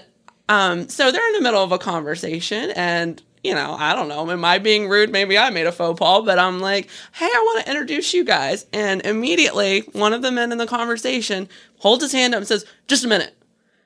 um, 0.49 0.89
so 0.89 1.09
they're 1.09 1.25
in 1.27 1.33
the 1.35 1.41
middle 1.41 1.63
of 1.63 1.71
a 1.71 1.77
conversation 1.77 2.71
and 2.71 3.21
you 3.43 3.53
know, 3.53 3.75
I 3.77 3.93
don't 3.93 4.07
know, 4.07 4.29
am 4.31 4.45
I 4.45 4.57
being 4.59 4.87
rude? 4.87 5.11
Maybe 5.11 5.37
I 5.37 5.49
made 5.49 5.67
a 5.67 5.71
faux 5.71 5.99
pas, 5.99 6.23
but 6.25 6.39
I'm 6.39 6.59
like, 6.59 6.89
hey, 7.13 7.25
I 7.25 7.43
want 7.53 7.65
to 7.65 7.71
introduce 7.71 8.13
you 8.13 8.23
guys. 8.23 8.65
And 8.71 9.05
immediately, 9.05 9.81
one 9.91 10.13
of 10.13 10.21
the 10.21 10.31
men 10.31 10.51
in 10.51 10.57
the 10.57 10.65
conversation 10.67 11.49
holds 11.79 12.03
his 12.03 12.11
hand 12.13 12.33
up 12.33 12.37
and 12.39 12.47
says, 12.47 12.65
just 12.87 13.03
a 13.03 13.07
minute. 13.07 13.35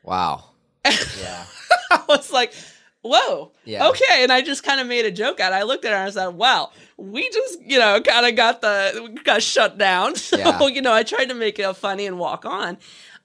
Wow. 0.04 0.44
Yeah. 1.20 1.46
I 1.92 2.04
was 2.08 2.32
like, 2.32 2.54
whoa, 3.02 3.52
Yeah. 3.66 3.88
okay. 3.90 4.24
And 4.24 4.32
I 4.32 4.42
just 4.42 4.64
kind 4.64 4.80
of 4.80 4.88
made 4.88 5.06
a 5.06 5.12
joke 5.12 5.40
at 5.40 5.52
it. 5.52 5.56
I 5.56 5.64
looked 5.64 5.86
at 5.86 5.92
her 5.92 5.98
and 5.98 6.08
I 6.08 6.10
said, 6.12 6.28
wow, 6.36 6.72
we 6.98 7.30
just, 7.30 7.62
you 7.62 7.80
know, 7.80 8.00
kind 8.02 8.26
of 8.26 8.36
got 8.36 8.62
the, 8.62 9.20
got 9.24 9.42
shut 9.44 9.78
down. 9.78 10.16
So, 10.16 10.38
Yeah. 10.38 10.68
you 10.68 10.82
know, 10.82 10.94
I 10.94 11.04
tried 11.04 11.30
to 11.30 11.34
make 11.36 11.58
it 11.60 11.74
funny 11.76 12.06
and 12.06 12.20
walk 12.20 12.46
on. 12.46 12.78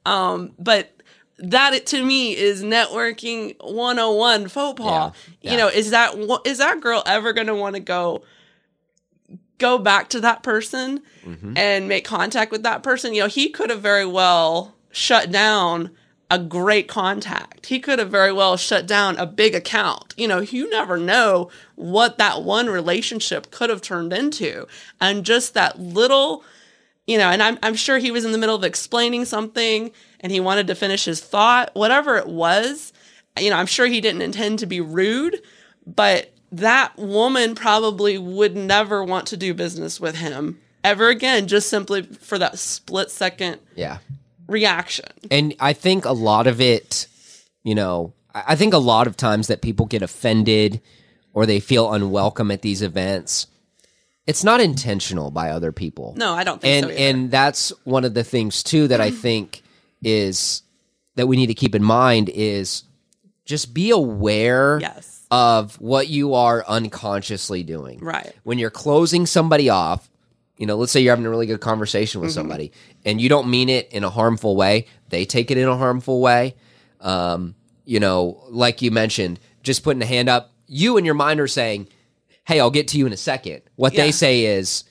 Um, 0.07 0.53
but 0.59 0.93
that 1.43 1.75
it, 1.75 1.87
to 1.87 2.05
me 2.05 2.37
is 2.37 2.63
networking 2.63 3.57
101 3.61 4.49
faux 4.49 4.81
pas. 4.81 4.87
Yeah. 4.87 5.11
Yeah. 5.43 5.51
You 5.51 5.59
know, 5.59 5.69
is 5.69 5.91
that 5.91 6.15
is 6.45 6.59
that 6.59 6.81
girl 6.81 7.03
ever 7.05 7.33
going 7.33 7.49
to 7.49 7.55
want 7.55 7.75
to 7.75 7.81
go 7.81 8.23
go 9.59 9.79
back 9.79 10.09
to 10.11 10.21
that 10.21 10.43
person 10.43 11.03
mm-hmm. 11.25 11.57
and 11.57 11.89
make 11.89 12.05
contact 12.05 12.51
with 12.51 12.63
that 12.63 12.83
person. 12.83 13.15
You 13.15 13.23
know, 13.23 13.29
he 13.29 13.49
could 13.49 13.71
have 13.71 13.81
very 13.81 14.07
well 14.07 14.75
shut 14.91 15.31
down 15.31 15.91
a 16.31 16.39
great 16.39 16.89
contact. 16.89 17.67
He 17.67 17.79
could 17.79 17.99
have 17.99 18.11
very 18.11 18.33
well 18.33 18.57
shut 18.57 18.87
down 18.87 19.17
a 19.19 19.27
big 19.27 19.55
account. 19.55 20.15
You 20.17 20.29
know, 20.29 20.41
you 20.41 20.71
never 20.71 20.97
know 20.97 21.51
what 21.75 22.19
that 22.19 22.43
one 22.43 22.69
relationship 22.69 23.51
could 23.51 23.69
have 23.69 23.83
turned 23.83 24.13
into. 24.13 24.67
And 25.01 25.25
just 25.25 25.55
that 25.55 25.79
little, 25.79 26.43
you 27.07 27.19
know, 27.19 27.29
and 27.29 27.43
I'm, 27.43 27.59
I'm 27.63 27.75
sure 27.75 27.99
he 27.99 28.11
was 28.11 28.25
in 28.25 28.33
the 28.33 28.39
middle 28.39 28.57
of 28.57 28.65
explaining 28.65 29.27
something 29.27 29.93
and 30.23 30.31
he 30.33 30.41
wanted 30.41 30.67
to 30.69 30.75
finish 30.75 31.05
his 31.05 31.21
thought, 31.21 31.71
whatever 31.75 32.17
it 32.17 32.27
was. 32.27 32.93
You 33.39 33.51
know, 33.51 33.57
I'm 33.57 33.67
sure 33.67 33.87
he 33.87 34.01
didn't 34.01 34.23
intend 34.23 34.59
to 34.61 34.67
be 34.67 34.81
rude, 34.81 35.41
but 35.87 36.33
that 36.53 36.97
woman 36.99 37.55
probably 37.55 38.19
would 38.19 38.55
never 38.57 39.03
want 39.03 39.27
to 39.29 39.37
do 39.37 39.55
business 39.55 39.99
with 40.01 40.17
him 40.17 40.61
ever 40.85 41.09
again, 41.09 41.47
just 41.49 41.69
simply 41.69 42.03
for 42.03 42.39
that 42.39 42.59
split 42.59 43.11
second 43.11 43.59
Yeah. 43.75 43.99
reaction. 44.49 45.07
And 45.31 45.55
I 45.61 45.73
think 45.73 46.05
a 46.05 46.13
lot 46.13 46.47
of 46.47 46.61
it, 46.61 47.07
you 47.63 47.75
know, 47.75 48.13
I 48.35 48.57
think 48.57 48.75
a 48.75 48.79
lot 48.79 49.07
of 49.07 49.17
times 49.17 49.47
that 49.47 49.63
people 49.63 49.87
get 49.87 50.03
offended 50.03 50.81
or 51.35 51.47
they 51.47 51.61
feel 51.61 51.93
unwelcome 51.93 52.51
at 52.51 52.63
these 52.63 52.83
events, 52.83 53.47
it's 54.27 54.45
not 54.45 54.61
intentional 54.61 55.31
by 55.31 55.51
other 55.51 55.73
people. 55.73 56.15
No, 56.17 56.35
I 56.35 56.45
don't 56.45 56.61
think 56.61 56.75
and 56.75 56.85
so. 56.85 56.91
either. 56.91 56.99
and 57.01 57.31
that's 57.31 57.73
one 57.85 58.05
of 58.05 58.15
the 58.15 58.25
things 58.25 58.63
too 58.63 58.89
that 58.89 59.01
I 59.01 59.11
think 59.11 59.63
is 60.03 60.63
that 61.17 61.27
we 61.27 61.37
need 61.37 61.47
to 61.49 61.55
keep 61.55 61.75
in 61.75 61.83
mind 61.83 62.29
is 62.33 62.85
just 63.45 63.75
be 63.75 63.91
aware 63.91 64.79
Yes. 64.81 65.27
of 65.31 65.81
what 65.81 66.09
you 66.09 66.35
are 66.35 66.65
unconsciously 66.69 67.63
doing. 67.63 67.99
Right. 68.01 68.33
When 68.45 68.59
you're 68.59 68.71
closing 68.71 69.27
somebody 69.27 69.69
off, 69.69 70.09
you 70.57 70.67
know, 70.67 70.77
let's 70.77 70.93
say 70.93 71.01
you're 71.01 71.13
having 71.13 71.27
a 71.27 71.31
really 71.31 71.47
good 71.47 71.61
conversation 71.61 72.21
Mm-hmm. 72.21 72.27
with 72.27 72.35
somebody 72.35 72.73
and 73.05 73.21
you 73.21 73.29
don't 73.29 73.49
mean 73.49 73.69
it 73.69 73.91
in 73.93 74.05
a 74.05 74.11
harmful 74.11 74.55
way, 74.57 74.87
they 75.09 75.25
take 75.25 75.51
it 75.51 75.59
in 75.59 75.69
a 75.69 75.77
harmful 75.77 76.21
way. 76.21 76.55
Um, 77.01 77.55
you 77.85 77.99
know, 78.01 78.43
like 78.49 78.81
you 78.81 78.91
mentioned, 78.91 79.41
just 79.63 79.83
putting 79.83 80.03
a 80.03 80.07
hand 80.07 80.29
up, 80.29 80.53
you 80.67 80.97
and 80.97 81.05
your 81.05 81.15
mind 81.17 81.41
are 81.41 81.49
saying, 81.49 81.89
Hey, 82.45 82.59
I'll 82.61 82.71
get 82.71 82.89
to 82.89 82.99
you 82.99 83.07
in 83.07 83.13
a 83.13 83.17
second. 83.17 83.63
What 83.77 83.93
Yeah. 83.93 84.05
they 84.05 84.13
say 84.13 84.45
is, 84.47 84.85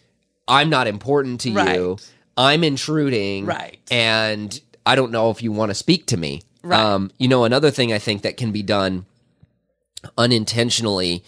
I'm 0.48 0.70
not 0.70 0.88
important 0.88 1.42
to 1.42 1.50
you. 1.52 1.98
I'm 2.38 2.64
intruding. 2.64 3.46
Right. 3.46 3.80
And 3.90 4.60
I 4.86 4.96
don't 4.96 5.12
know 5.12 5.30
if 5.30 5.42
you 5.42 5.52
want 5.52 5.70
to 5.70 5.76
speak 5.76 6.08
to 6.08 6.18
me. 6.18 6.42
Right. 6.64 6.80
Um, 6.80 7.12
you 7.18 7.28
know, 7.28 7.44
another 7.44 7.72
thing 7.72 7.92
I 7.92 8.00
think 8.00 8.22
that 8.22 8.38
can 8.38 8.52
be 8.52 8.64
done 8.64 9.06
unintentionally 10.18 11.24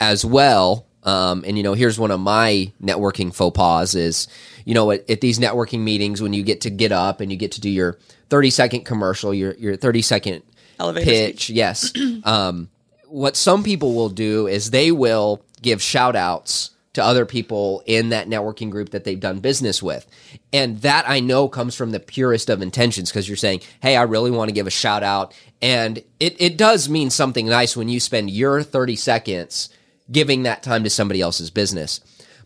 as 0.00 0.24
well. 0.24 0.86
Um, 1.04 1.44
and 1.46 1.56
you 1.56 1.62
know, 1.62 1.74
here's 1.74 1.98
one 1.98 2.10
of 2.10 2.20
my 2.20 2.72
networking 2.82 3.34
faux 3.34 3.56
pas 3.56 3.94
is, 3.94 4.28
you 4.64 4.74
know, 4.74 4.90
at, 4.90 5.08
at 5.08 5.20
these 5.20 5.38
networking 5.38 5.80
meetings 5.80 6.20
when 6.20 6.32
you 6.32 6.42
get 6.42 6.62
to 6.62 6.70
get 6.70 6.92
up 6.92 7.20
and 7.20 7.30
you 7.30 7.38
get 7.38 7.52
to 7.52 7.60
do 7.60 7.70
your 7.70 7.98
30 8.30 8.50
second 8.50 8.84
commercial, 8.84 9.32
your 9.32 9.54
your 9.54 9.76
30 9.76 10.02
second 10.02 10.42
Elevator 10.78 11.04
pitch, 11.04 11.50
yes. 11.50 11.92
um, 12.24 12.68
what 13.06 13.36
some 13.36 13.62
people 13.62 13.94
will 13.94 14.10
do 14.10 14.46
is 14.46 14.70
they 14.70 14.92
will 14.92 15.42
give 15.62 15.80
shout 15.80 16.14
outs 16.14 16.70
to 16.94 17.04
other 17.04 17.26
people 17.26 17.82
in 17.86 18.08
that 18.08 18.28
networking 18.28 18.70
group 18.70 18.90
that 18.90 19.04
they've 19.04 19.20
done 19.20 19.40
business 19.40 19.82
with. 19.82 20.06
And 20.52 20.80
that 20.80 21.04
I 21.08 21.20
know 21.20 21.48
comes 21.48 21.74
from 21.74 21.90
the 21.90 22.00
purest 22.00 22.48
of 22.48 22.62
intentions 22.62 23.10
because 23.10 23.28
you're 23.28 23.36
saying, 23.36 23.60
hey, 23.80 23.96
I 23.96 24.02
really 24.02 24.30
want 24.30 24.48
to 24.48 24.54
give 24.54 24.66
a 24.66 24.70
shout 24.70 25.02
out. 25.02 25.34
And 25.60 25.98
it, 26.18 26.40
it 26.40 26.56
does 26.56 26.88
mean 26.88 27.10
something 27.10 27.46
nice 27.46 27.76
when 27.76 27.88
you 27.88 28.00
spend 28.00 28.30
your 28.30 28.62
30 28.62 28.96
seconds 28.96 29.68
giving 30.10 30.44
that 30.44 30.62
time 30.62 30.84
to 30.84 30.90
somebody 30.90 31.20
else's 31.20 31.50
business. 31.50 32.00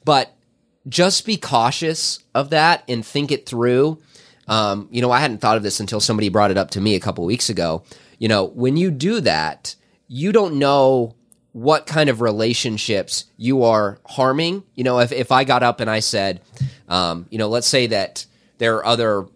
But 0.05 0.35
just 0.89 1.25
be 1.25 1.37
cautious 1.37 2.19
of 2.35 2.51
that 2.51 2.83
and 2.89 3.07
think 3.07 3.31
it 3.31 3.47
through. 3.47 4.03
Um, 4.49 4.89
you 4.91 5.01
know, 5.01 5.13
I 5.13 5.21
hadn't 5.21 5.39
thought 5.39 5.57
of 5.57 5.63
this 5.63 5.81
until 5.81 6.01
somebody 6.01 6.29
brought 6.29 6.51
it 6.51 6.59
up 6.59 6.73
to 6.73 6.81
me 6.81 6.97
a 6.97 7.01
couple 7.01 7.25
weeks 7.25 7.49
ago. 7.49 7.85
You 8.19 8.29
know, 8.29 8.45
when 8.45 8.77
you 8.77 8.91
do 8.91 9.21
that, 9.21 9.77
you 10.09 10.33
don't 10.33 10.57
know 10.57 11.15
what 11.53 11.87
kind 11.87 12.09
of 12.09 12.21
relationships 12.21 13.27
you 13.37 13.63
are 13.63 13.99
harming. 14.07 14.63
You 14.75 14.85
know, 14.85 15.01
if, 15.01 15.13
if 15.13 15.31
I 15.31 15.45
got 15.45 15.63
up 15.63 15.81
and 15.81 15.91
I 15.91 16.01
said, 16.01 16.41
um, 16.89 17.27
you 17.31 17.39
know, 17.39 17.49
let's 17.49 17.67
say 17.67 17.87
that 17.89 18.27
there 18.59 18.77
are 18.77 18.87
other 18.87 19.27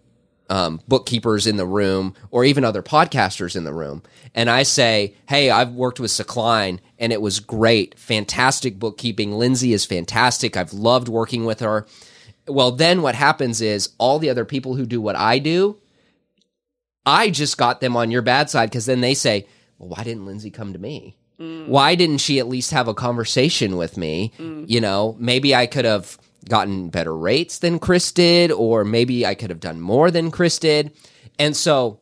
um, 0.48 0.80
bookkeepers 0.86 1.46
in 1.46 1.56
the 1.56 1.66
room 1.66 2.14
or 2.30 2.44
even 2.44 2.64
other 2.64 2.82
podcasters 2.82 3.56
in 3.56 3.64
the 3.64 3.72
room. 3.72 4.02
And 4.34 4.48
I 4.48 4.62
say, 4.62 5.14
Hey, 5.28 5.50
I've 5.50 5.72
worked 5.72 6.00
with 6.00 6.10
Sakline 6.10 6.78
and 6.98 7.12
it 7.12 7.20
was 7.20 7.40
great. 7.40 7.98
Fantastic 7.98 8.78
bookkeeping. 8.78 9.32
Lindsay 9.32 9.72
is 9.72 9.84
fantastic. 9.84 10.56
I've 10.56 10.72
loved 10.72 11.08
working 11.08 11.44
with 11.44 11.60
her. 11.60 11.86
Well, 12.46 12.70
then 12.70 13.02
what 13.02 13.16
happens 13.16 13.60
is 13.60 13.90
all 13.98 14.18
the 14.18 14.30
other 14.30 14.44
people 14.44 14.76
who 14.76 14.86
do 14.86 15.00
what 15.00 15.16
I 15.16 15.40
do, 15.40 15.78
I 17.04 17.30
just 17.30 17.58
got 17.58 17.80
them 17.80 17.96
on 17.96 18.10
your 18.10 18.22
bad 18.22 18.48
side 18.48 18.70
because 18.70 18.86
then 18.86 19.00
they 19.00 19.14
say, 19.14 19.46
Well, 19.78 19.88
why 19.90 20.04
didn't 20.04 20.26
Lindsay 20.26 20.50
come 20.50 20.72
to 20.72 20.78
me? 20.78 21.16
Mm. 21.40 21.68
Why 21.68 21.94
didn't 21.94 22.18
she 22.18 22.38
at 22.38 22.48
least 22.48 22.70
have 22.70 22.88
a 22.88 22.94
conversation 22.94 23.76
with 23.76 23.96
me? 23.96 24.32
Mm. 24.38 24.68
You 24.68 24.80
know, 24.80 25.16
maybe 25.18 25.54
I 25.54 25.66
could 25.66 25.84
have 25.84 26.18
gotten 26.48 26.88
better 26.88 27.16
rates 27.16 27.58
than 27.58 27.78
Chris 27.78 28.12
did, 28.12 28.50
or 28.50 28.84
maybe 28.84 29.26
I 29.26 29.34
could 29.34 29.50
have 29.50 29.60
done 29.60 29.80
more 29.80 30.10
than 30.10 30.30
Chris 30.30 30.58
did. 30.58 30.92
And 31.38 31.56
so 31.56 31.98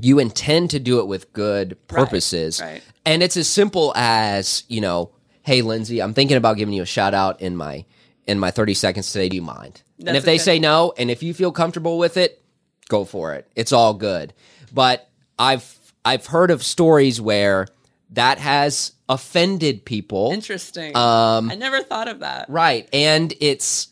you 0.00 0.18
intend 0.18 0.70
to 0.70 0.78
do 0.78 1.00
it 1.00 1.06
with 1.06 1.32
good 1.32 1.76
purposes. 1.88 2.60
right. 2.60 2.82
And 3.04 3.22
it's 3.22 3.36
as 3.36 3.48
simple 3.48 3.92
as, 3.96 4.64
you 4.68 4.80
know, 4.80 5.12
hey 5.42 5.62
Lindsay, 5.62 6.02
I'm 6.02 6.14
thinking 6.14 6.36
about 6.36 6.56
giving 6.58 6.74
you 6.74 6.82
a 6.82 6.86
shout 6.86 7.14
out 7.14 7.40
in 7.40 7.56
my 7.56 7.84
in 8.26 8.38
my 8.38 8.50
30 8.50 8.74
seconds 8.74 9.10
today. 9.10 9.30
Do 9.30 9.36
you 9.36 9.42
mind? 9.42 9.82
and 9.98 10.08
That's 10.08 10.18
if 10.18 10.24
they 10.24 10.38
say 10.38 10.58
no, 10.58 10.92
and 10.98 11.10
if 11.10 11.22
you 11.22 11.32
feel 11.32 11.50
comfortable 11.50 11.98
with 11.98 12.16
it, 12.18 12.42
go 12.88 13.04
for 13.04 13.34
it. 13.34 13.50
It's 13.56 13.72
all 13.72 13.94
good. 13.94 14.34
But 14.72 15.08
I've 15.38 15.78
I've 16.04 16.26
heard 16.26 16.50
of 16.50 16.62
stories 16.62 17.20
where 17.20 17.66
that 18.10 18.38
has 18.38 18.92
offended 19.08 19.84
people. 19.84 20.30
Interesting. 20.32 20.96
Um, 20.96 21.50
I 21.50 21.54
never 21.54 21.82
thought 21.82 22.08
of 22.08 22.20
that. 22.20 22.48
Right. 22.48 22.88
And 22.92 23.32
it's 23.40 23.88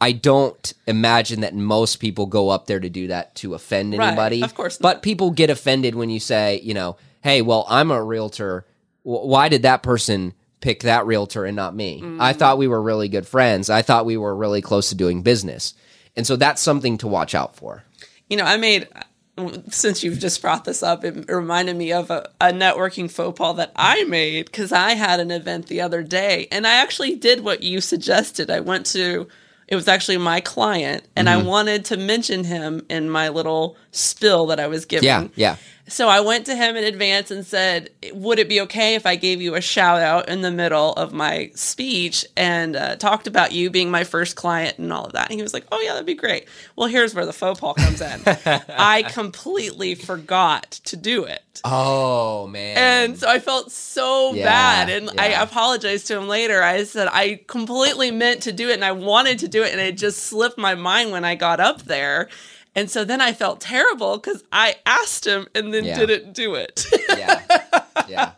I 0.00 0.12
don't 0.12 0.72
imagine 0.86 1.40
that 1.42 1.54
most 1.54 1.96
people 1.96 2.26
go 2.26 2.48
up 2.48 2.66
there 2.66 2.80
to 2.80 2.88
do 2.88 3.08
that 3.08 3.34
to 3.36 3.54
offend 3.54 3.96
Right. 3.96 4.08
anybody. 4.08 4.42
Of 4.42 4.54
course 4.54 4.80
Not. 4.80 4.94
But 4.94 5.02
people 5.02 5.30
get 5.30 5.50
offended 5.50 5.94
when 5.94 6.08
you 6.08 6.20
say, 6.20 6.60
you 6.62 6.72
know, 6.72 6.96
hey, 7.22 7.42
well, 7.42 7.66
I'm 7.68 7.90
a 7.90 8.02
realtor. 8.02 8.64
Why 9.02 9.48
did 9.48 9.62
that 9.62 9.82
person 9.82 10.32
pick 10.60 10.82
that 10.84 11.04
realtor 11.06 11.44
and 11.44 11.54
not 11.56 11.74
me? 11.76 12.00
Mm-hmm. 12.00 12.20
I 12.20 12.32
thought 12.32 12.58
we 12.58 12.66
were 12.68 12.80
really 12.80 13.08
good 13.08 13.26
friends. 13.26 13.68
I 13.68 13.82
thought 13.82 14.06
we 14.06 14.16
were 14.16 14.34
really 14.34 14.62
close 14.62 14.88
to 14.88 14.94
doing 14.94 15.22
business. 15.22 15.74
And 16.16 16.26
so 16.26 16.36
that's 16.36 16.62
something 16.62 16.96
to 16.98 17.06
watch 17.08 17.34
out 17.34 17.54
for. 17.56 17.84
You 18.28 18.36
know, 18.36 18.44
I 18.44 18.56
made 18.56 18.88
since 19.70 20.02
you've 20.02 20.18
just 20.18 20.40
brought 20.42 20.64
this 20.64 20.82
up, 20.82 21.04
it 21.04 21.28
reminded 21.28 21.76
me 21.76 21.92
of 21.92 22.10
a, 22.10 22.30
a 22.40 22.52
networking 22.52 23.10
faux 23.10 23.38
pas 23.38 23.56
that 23.56 23.72
I 23.76 24.04
made 24.04 24.46
because 24.46 24.72
I 24.72 24.94
had 24.94 25.20
an 25.20 25.30
event 25.30 25.66
the 25.66 25.80
other 25.80 26.02
day, 26.02 26.48
and 26.50 26.66
I 26.66 26.74
actually 26.74 27.16
did 27.16 27.44
what 27.44 27.62
you 27.62 27.80
suggested. 27.80 28.50
I 28.50 28.60
went 28.60 28.86
to 28.86 29.28
it 29.70 29.76
was 29.76 29.86
actually 29.86 30.18
my 30.18 30.40
client, 30.40 31.04
and 31.14 31.28
Mm-hmm. 31.28 31.46
I 31.46 31.48
wanted 31.48 31.84
to 31.86 31.96
mention 31.96 32.42
him 32.44 32.84
in 32.88 33.08
my 33.08 33.28
little 33.28 33.76
spill 33.92 34.46
that 34.46 34.58
I 34.58 34.66
was 34.66 34.84
giving. 34.84 35.06
Yeah, 35.06 35.28
yeah. 35.36 35.56
So 35.90 36.08
I 36.08 36.20
went 36.20 36.46
to 36.46 36.54
him 36.56 36.76
in 36.76 36.84
advance 36.84 37.30
and 37.30 37.44
said, 37.44 37.90
"Would 38.12 38.38
it 38.38 38.48
be 38.48 38.60
okay 38.62 38.94
if 38.94 39.06
I 39.06 39.16
gave 39.16 39.42
you 39.42 39.54
a 39.56 39.60
shout 39.60 40.00
out 40.00 40.28
in 40.28 40.40
the 40.40 40.50
middle 40.50 40.92
of 40.94 41.12
my 41.12 41.50
speech 41.54 42.24
and 42.36 42.76
uh, 42.76 42.96
talked 42.96 43.26
about 43.26 43.52
you 43.52 43.70
being 43.70 43.90
my 43.90 44.04
first 44.04 44.36
client 44.36 44.78
and 44.78 44.92
all 44.92 45.04
of 45.04 45.12
that?" 45.12 45.30
And 45.30 45.36
he 45.38 45.42
was 45.42 45.52
like, 45.52 45.66
"Oh 45.72 45.80
yeah, 45.80 45.92
that'd 45.92 46.06
be 46.06 46.14
great." 46.14 46.46
Well, 46.76 46.88
here's 46.88 47.14
where 47.14 47.26
the 47.26 47.32
faux 47.32 47.60
pas 47.60 47.74
comes 47.76 48.00
in. 48.00 48.22
I 48.68 49.02
completely 49.02 49.94
forgot 49.94 50.70
to 50.84 50.96
do 50.96 51.24
it. 51.24 51.42
Oh 51.64 52.46
man. 52.46 52.76
And 52.78 53.18
so 53.18 53.28
I 53.28 53.38
felt 53.38 53.70
so 53.70 54.32
Yeah, 54.32 54.44
bad. 54.44 54.90
And 54.90 55.10
I 55.20 55.28
apologized 55.42 56.06
to 56.06 56.16
him 56.16 56.28
later. 56.28 56.62
I 56.62 56.84
said, 56.84 57.08
I 57.10 57.40
completely 57.46 58.10
meant 58.10 58.42
to 58.44 58.52
do 58.52 58.70
it 58.70 58.74
and 58.74 58.84
I 58.84 58.92
wanted 58.92 59.40
to 59.40 59.48
do 59.48 59.62
it. 59.62 59.72
And 59.72 59.80
it 59.80 59.98
just 59.98 60.20
slipped 60.24 60.56
my 60.58 60.74
mind 60.74 61.10
when 61.12 61.24
I 61.24 61.34
got 61.34 61.60
up 61.60 61.82
there. 61.82 62.28
And 62.80 62.90
so 62.90 63.04
then 63.04 63.20
I 63.20 63.34
felt 63.34 63.60
terrible 63.60 64.16
because 64.16 64.42
I 64.50 64.76
asked 64.86 65.26
him 65.26 65.46
and 65.54 65.72
then 65.74 65.84
Yeah. 65.84 65.98
didn't 65.98 66.32
do 66.32 66.54
it. 66.54 66.86
yeah. 67.10 67.42
Yeah. 68.08 68.32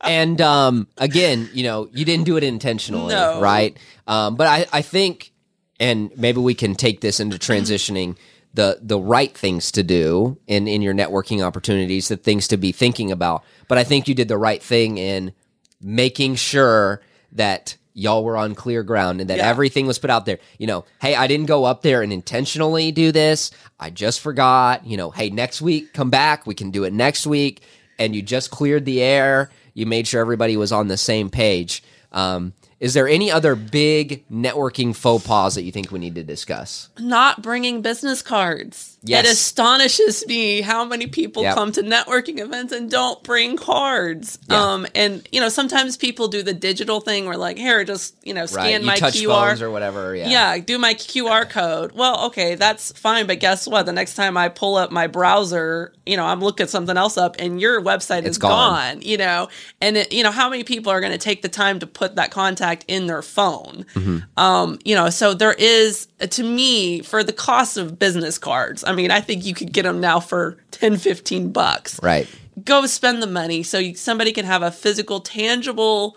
And 0.00 0.40
um, 0.40 0.88
again, 0.96 1.50
you 1.52 1.62
know, 1.62 1.86
you 1.92 2.06
didn't 2.06 2.24
do 2.24 2.38
it 2.38 2.44
intentionally, 2.44 3.12
No. 3.14 3.40
right? 3.42 3.76
Um, 4.06 4.36
but 4.36 4.46
I, 4.46 4.66
I 4.72 4.80
think, 4.80 5.32
and 5.78 6.10
maybe 6.16 6.40
we 6.40 6.54
can 6.54 6.74
take 6.74 7.02
this 7.02 7.20
into 7.20 7.36
transitioning 7.36 8.16
the 8.54 8.78
the 8.82 8.98
right 8.98 9.36
things 9.36 9.70
to 9.72 9.82
do 9.82 10.38
in 10.46 10.66
in 10.66 10.80
your 10.80 10.94
networking 10.94 11.44
opportunities, 11.44 12.08
the 12.08 12.16
things 12.16 12.48
to 12.48 12.56
be 12.56 12.72
thinking 12.72 13.12
about. 13.12 13.44
But 13.68 13.76
I 13.78 13.84
think 13.84 14.08
you 14.08 14.14
did 14.14 14.28
the 14.28 14.38
right 14.38 14.62
thing 14.62 14.96
in 14.96 15.32
making 15.80 16.36
sure 16.36 17.02
that 17.32 17.76
y'all 17.94 18.24
were 18.24 18.36
on 18.36 18.54
clear 18.54 18.82
ground 18.82 19.20
and 19.20 19.28
that 19.30 19.38
Yeah. 19.38 19.48
everything 19.48 19.86
was 19.86 19.98
put 19.98 20.10
out 20.10 20.24
there. 20.26 20.38
You 20.58 20.66
know, 20.66 20.84
hey, 21.00 21.14
I 21.14 21.26
didn't 21.26 21.46
go 21.46 21.64
up 21.64 21.82
there 21.82 22.02
and 22.02 22.12
intentionally 22.12 22.90
do 22.92 23.12
this. 23.12 23.50
I 23.78 23.90
just 23.90 24.20
forgot. 24.20 24.86
You 24.86 24.96
know, 24.96 25.10
hey, 25.10 25.30
next 25.30 25.60
week 25.62 25.92
come 25.92 26.10
back. 26.10 26.46
We 26.46 26.54
can 26.54 26.70
do 26.70 26.84
it 26.84 26.92
next 26.92 27.26
week. 27.26 27.62
And 27.98 28.16
you 28.16 28.22
just 28.22 28.50
cleared 28.50 28.84
the 28.84 29.02
air. 29.02 29.50
You 29.74 29.86
made 29.86 30.06
sure 30.06 30.20
everybody 30.20 30.56
was 30.56 30.72
on 30.72 30.88
the 30.88 30.96
same 30.96 31.28
page. 31.30 31.82
Um, 32.12 32.52
Is 32.82 32.94
there 32.94 33.06
any 33.06 33.30
other 33.30 33.54
big 33.54 34.24
networking 34.28 34.94
faux 34.94 35.24
pas 35.24 35.54
that 35.54 35.62
you 35.62 35.70
think 35.70 35.92
we 35.92 36.00
need 36.00 36.16
to 36.16 36.24
discuss? 36.24 36.88
Not 36.98 37.40
bringing 37.40 37.80
business 37.80 38.22
cards. 38.22 38.98
Yes. 39.04 39.24
It 39.24 39.32
astonishes 39.32 40.26
me 40.26 40.62
how 40.62 40.84
many 40.84 41.06
people 41.06 41.42
Yep. 41.44 41.54
come 41.54 41.70
to 41.72 41.82
networking 41.82 42.40
events 42.40 42.72
and 42.72 42.90
don't 42.90 43.22
bring 43.22 43.56
cards. 43.56 44.38
Yeah. 44.50 44.60
Um, 44.72 44.86
and 44.96 45.26
you 45.30 45.40
know, 45.40 45.48
sometimes 45.48 45.96
people 45.96 46.26
do 46.26 46.42
the 46.42 46.52
digital 46.52 47.00
thing 47.00 47.26
where 47.26 47.36
like, 47.36 47.56
here, 47.56 47.84
just 47.84 48.16
you 48.24 48.34
know, 48.34 48.46
scan 48.46 48.84
Right. 48.84 49.14
You 49.14 49.28
my 49.28 49.36
QR. 49.46 49.60
or 49.62 49.70
whatever. 49.70 50.16
Yeah. 50.16 50.28
yeah, 50.28 50.58
do 50.58 50.76
my 50.78 50.94
QR 50.94 51.48
code. 51.48 51.92
Well, 51.92 52.26
okay, 52.26 52.56
that's 52.56 52.90
fine, 52.98 53.26
but 53.28 53.38
guess 53.38 53.68
what? 53.68 53.86
The 53.86 53.92
next 53.92 54.14
time 54.16 54.36
I 54.36 54.48
pull 54.48 54.74
up 54.76 54.90
my 54.90 55.06
browser, 55.06 55.92
you 56.04 56.16
know, 56.16 56.24
I'm 56.24 56.40
looking 56.40 56.66
something 56.66 56.96
else 56.96 57.16
up, 57.16 57.36
and 57.38 57.60
your 57.60 57.80
website 57.80 58.20
It's 58.20 58.30
is 58.30 58.38
gone. 58.38 58.94
gone. 58.96 59.02
You 59.02 59.18
know, 59.18 59.48
and 59.80 59.96
it, 59.96 60.12
you 60.12 60.24
know 60.24 60.32
how 60.32 60.48
many 60.50 60.64
people 60.64 60.90
are 60.90 61.00
going 61.00 61.12
to 61.12 61.18
take 61.18 61.42
the 61.42 61.48
time 61.48 61.78
to 61.78 61.86
put 61.86 62.16
that 62.16 62.30
contact 62.32 62.71
in 62.88 63.06
their 63.06 63.22
phone? 63.22 63.84
Mm-hmm. 63.94 64.18
Um, 64.36 64.78
you 64.84 64.94
know, 64.94 65.10
so 65.10 65.34
there 65.34 65.52
is 65.54 66.08
to 66.18 66.42
me 66.42 67.02
for 67.02 67.22
the 67.22 67.32
cost 67.32 67.76
of 67.76 67.98
business 67.98 68.38
cards. 68.38 68.84
I 68.84 68.92
mean, 68.92 69.10
I 69.10 69.20
think 69.20 69.44
you 69.44 69.54
could 69.54 69.72
get 69.72 69.82
them 69.82 70.00
now 70.00 70.20
for 70.20 70.56
10, 70.72 70.96
15 70.96 71.52
bucks 71.52 72.00
Right. 72.02 72.28
go 72.64 72.86
spend 72.86 73.22
the 73.22 73.26
money 73.26 73.62
so 73.62 73.78
you, 73.78 73.94
somebody 73.94 74.32
can 74.32 74.44
have 74.44 74.62
a 74.62 74.70
physical, 74.70 75.20
tangible 75.20 76.16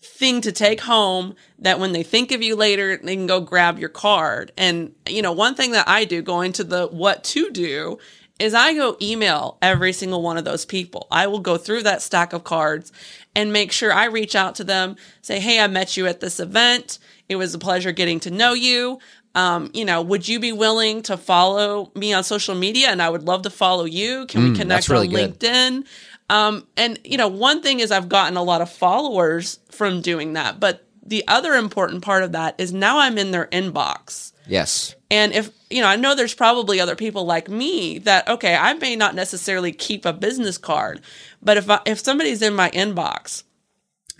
thing 0.00 0.40
to 0.40 0.50
take 0.50 0.80
home 0.80 1.34
that 1.60 1.78
when 1.78 1.92
they 1.92 2.02
think 2.02 2.32
of 2.32 2.42
you 2.42 2.56
later, 2.56 2.96
they 2.96 3.14
can 3.14 3.26
go 3.28 3.40
grab 3.40 3.78
your 3.78 3.88
card. 3.88 4.50
And, 4.58 4.92
you 5.08 5.22
know, 5.22 5.30
one 5.32 5.54
thing 5.54 5.70
that 5.72 5.88
I 5.88 6.04
do 6.04 6.22
going 6.22 6.52
to 6.54 6.64
the 6.64 6.88
what 6.88 7.22
to 7.24 7.50
do 7.50 7.98
is 8.38 8.54
I 8.54 8.74
go 8.74 8.96
email 9.00 9.58
every 9.62 9.92
single 9.92 10.22
one 10.22 10.36
of 10.36 10.44
those 10.44 10.64
people. 10.64 11.06
I 11.10 11.26
will 11.26 11.38
go 11.38 11.56
through 11.56 11.84
that 11.84 12.02
stack 12.02 12.32
of 12.32 12.44
cards 12.44 12.92
and 13.34 13.52
make 13.52 13.72
sure 13.72 13.92
I 13.92 14.06
reach 14.06 14.34
out 14.34 14.56
to 14.56 14.64
them, 14.64 14.96
say, 15.20 15.38
Hey, 15.40 15.60
I 15.60 15.66
met 15.68 15.96
you 15.96 16.06
at 16.06 16.20
this 16.20 16.40
event. 16.40 16.98
It 17.28 17.36
was 17.36 17.54
a 17.54 17.58
pleasure 17.58 17.92
getting 17.92 18.20
to 18.20 18.30
know 18.30 18.52
you. 18.52 18.98
Um, 19.34 19.70
you 19.72 19.84
know, 19.84 20.02
would 20.02 20.28
you 20.28 20.40
be 20.40 20.52
willing 20.52 21.02
to 21.02 21.16
follow 21.16 21.90
me 21.94 22.12
on 22.12 22.22
social 22.24 22.54
media? 22.54 22.88
And 22.88 23.00
I 23.00 23.08
would 23.08 23.22
love 23.22 23.42
to 23.42 23.50
follow 23.50 23.84
you. 23.84 24.26
Can 24.26 24.42
we 24.42 24.50
Mm, 24.50 24.68
that's 24.68 24.86
connect 24.86 24.88
really 24.90 25.06
on 25.06 25.14
good. 25.14 25.38
LinkedIn? 25.38 25.86
Um, 26.28 26.66
and 26.76 26.98
you 27.04 27.16
know, 27.16 27.28
one 27.28 27.62
thing 27.62 27.80
is 27.80 27.90
I've 27.90 28.08
gotten 28.08 28.36
a 28.36 28.42
lot 28.42 28.60
of 28.60 28.70
followers 28.70 29.58
from 29.70 30.00
doing 30.02 30.34
that, 30.34 30.60
but 30.60 30.84
the 31.04 31.24
other 31.26 31.54
important 31.54 32.02
part 32.02 32.22
of 32.22 32.32
that 32.32 32.54
is 32.58 32.72
now 32.72 32.98
I'm 32.98 33.18
in 33.18 33.30
their 33.32 33.46
inbox. 33.46 34.32
Yes. 34.46 34.94
And 35.10 35.32
if, 35.32 35.50
you 35.70 35.80
know, 35.80 35.88
I 35.88 35.96
know 35.96 36.14
there's 36.14 36.34
probably 36.34 36.80
other 36.80 36.96
people 36.96 37.24
like 37.24 37.48
me 37.48 37.98
that, 37.98 38.28
okay, 38.28 38.54
I 38.54 38.74
may 38.74 38.96
not 38.96 39.14
necessarily 39.14 39.72
keep 39.72 40.04
a 40.04 40.12
business 40.12 40.58
card, 40.58 41.00
but 41.42 41.56
if 41.56 41.68
I, 41.68 41.80
if 41.86 42.00
somebody's 42.00 42.42
in 42.42 42.54
my 42.54 42.70
inbox, 42.70 43.42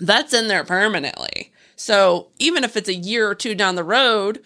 that's 0.01 0.35
in 0.35 0.49
there 0.49 0.65
permanently. 0.65 1.53
So 1.77 2.29
even 2.39 2.65
if 2.65 2.77
it's 2.77 2.89
a 2.89 2.95
year 2.95 3.29
or 3.29 3.35
two 3.35 3.55
down 3.55 3.75
the 3.77 3.85
road, 3.85 4.43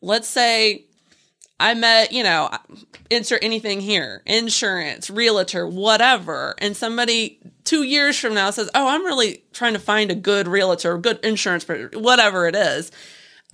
let's 0.00 0.28
say 0.28 0.86
I 1.58 1.74
met, 1.74 2.12
you 2.12 2.22
know, 2.22 2.50
insert 3.10 3.44
anything 3.44 3.80
here, 3.80 4.22
insurance, 4.24 5.10
realtor, 5.10 5.66
whatever, 5.68 6.54
and 6.58 6.76
somebody 6.76 7.38
two 7.70 7.84
years 7.84 8.18
from 8.18 8.34
now 8.34 8.50
says, 8.50 8.68
"Oh, 8.74 8.88
I'm 8.88 9.04
really 9.04 9.44
trying 9.52 9.74
to 9.74 9.78
find 9.78 10.10
a 10.10 10.16
good 10.16 10.48
realtor, 10.48 10.98
good 10.98 11.24
insurance, 11.24 11.64
whatever 11.92 12.48
it 12.48 12.56
is." 12.56 12.90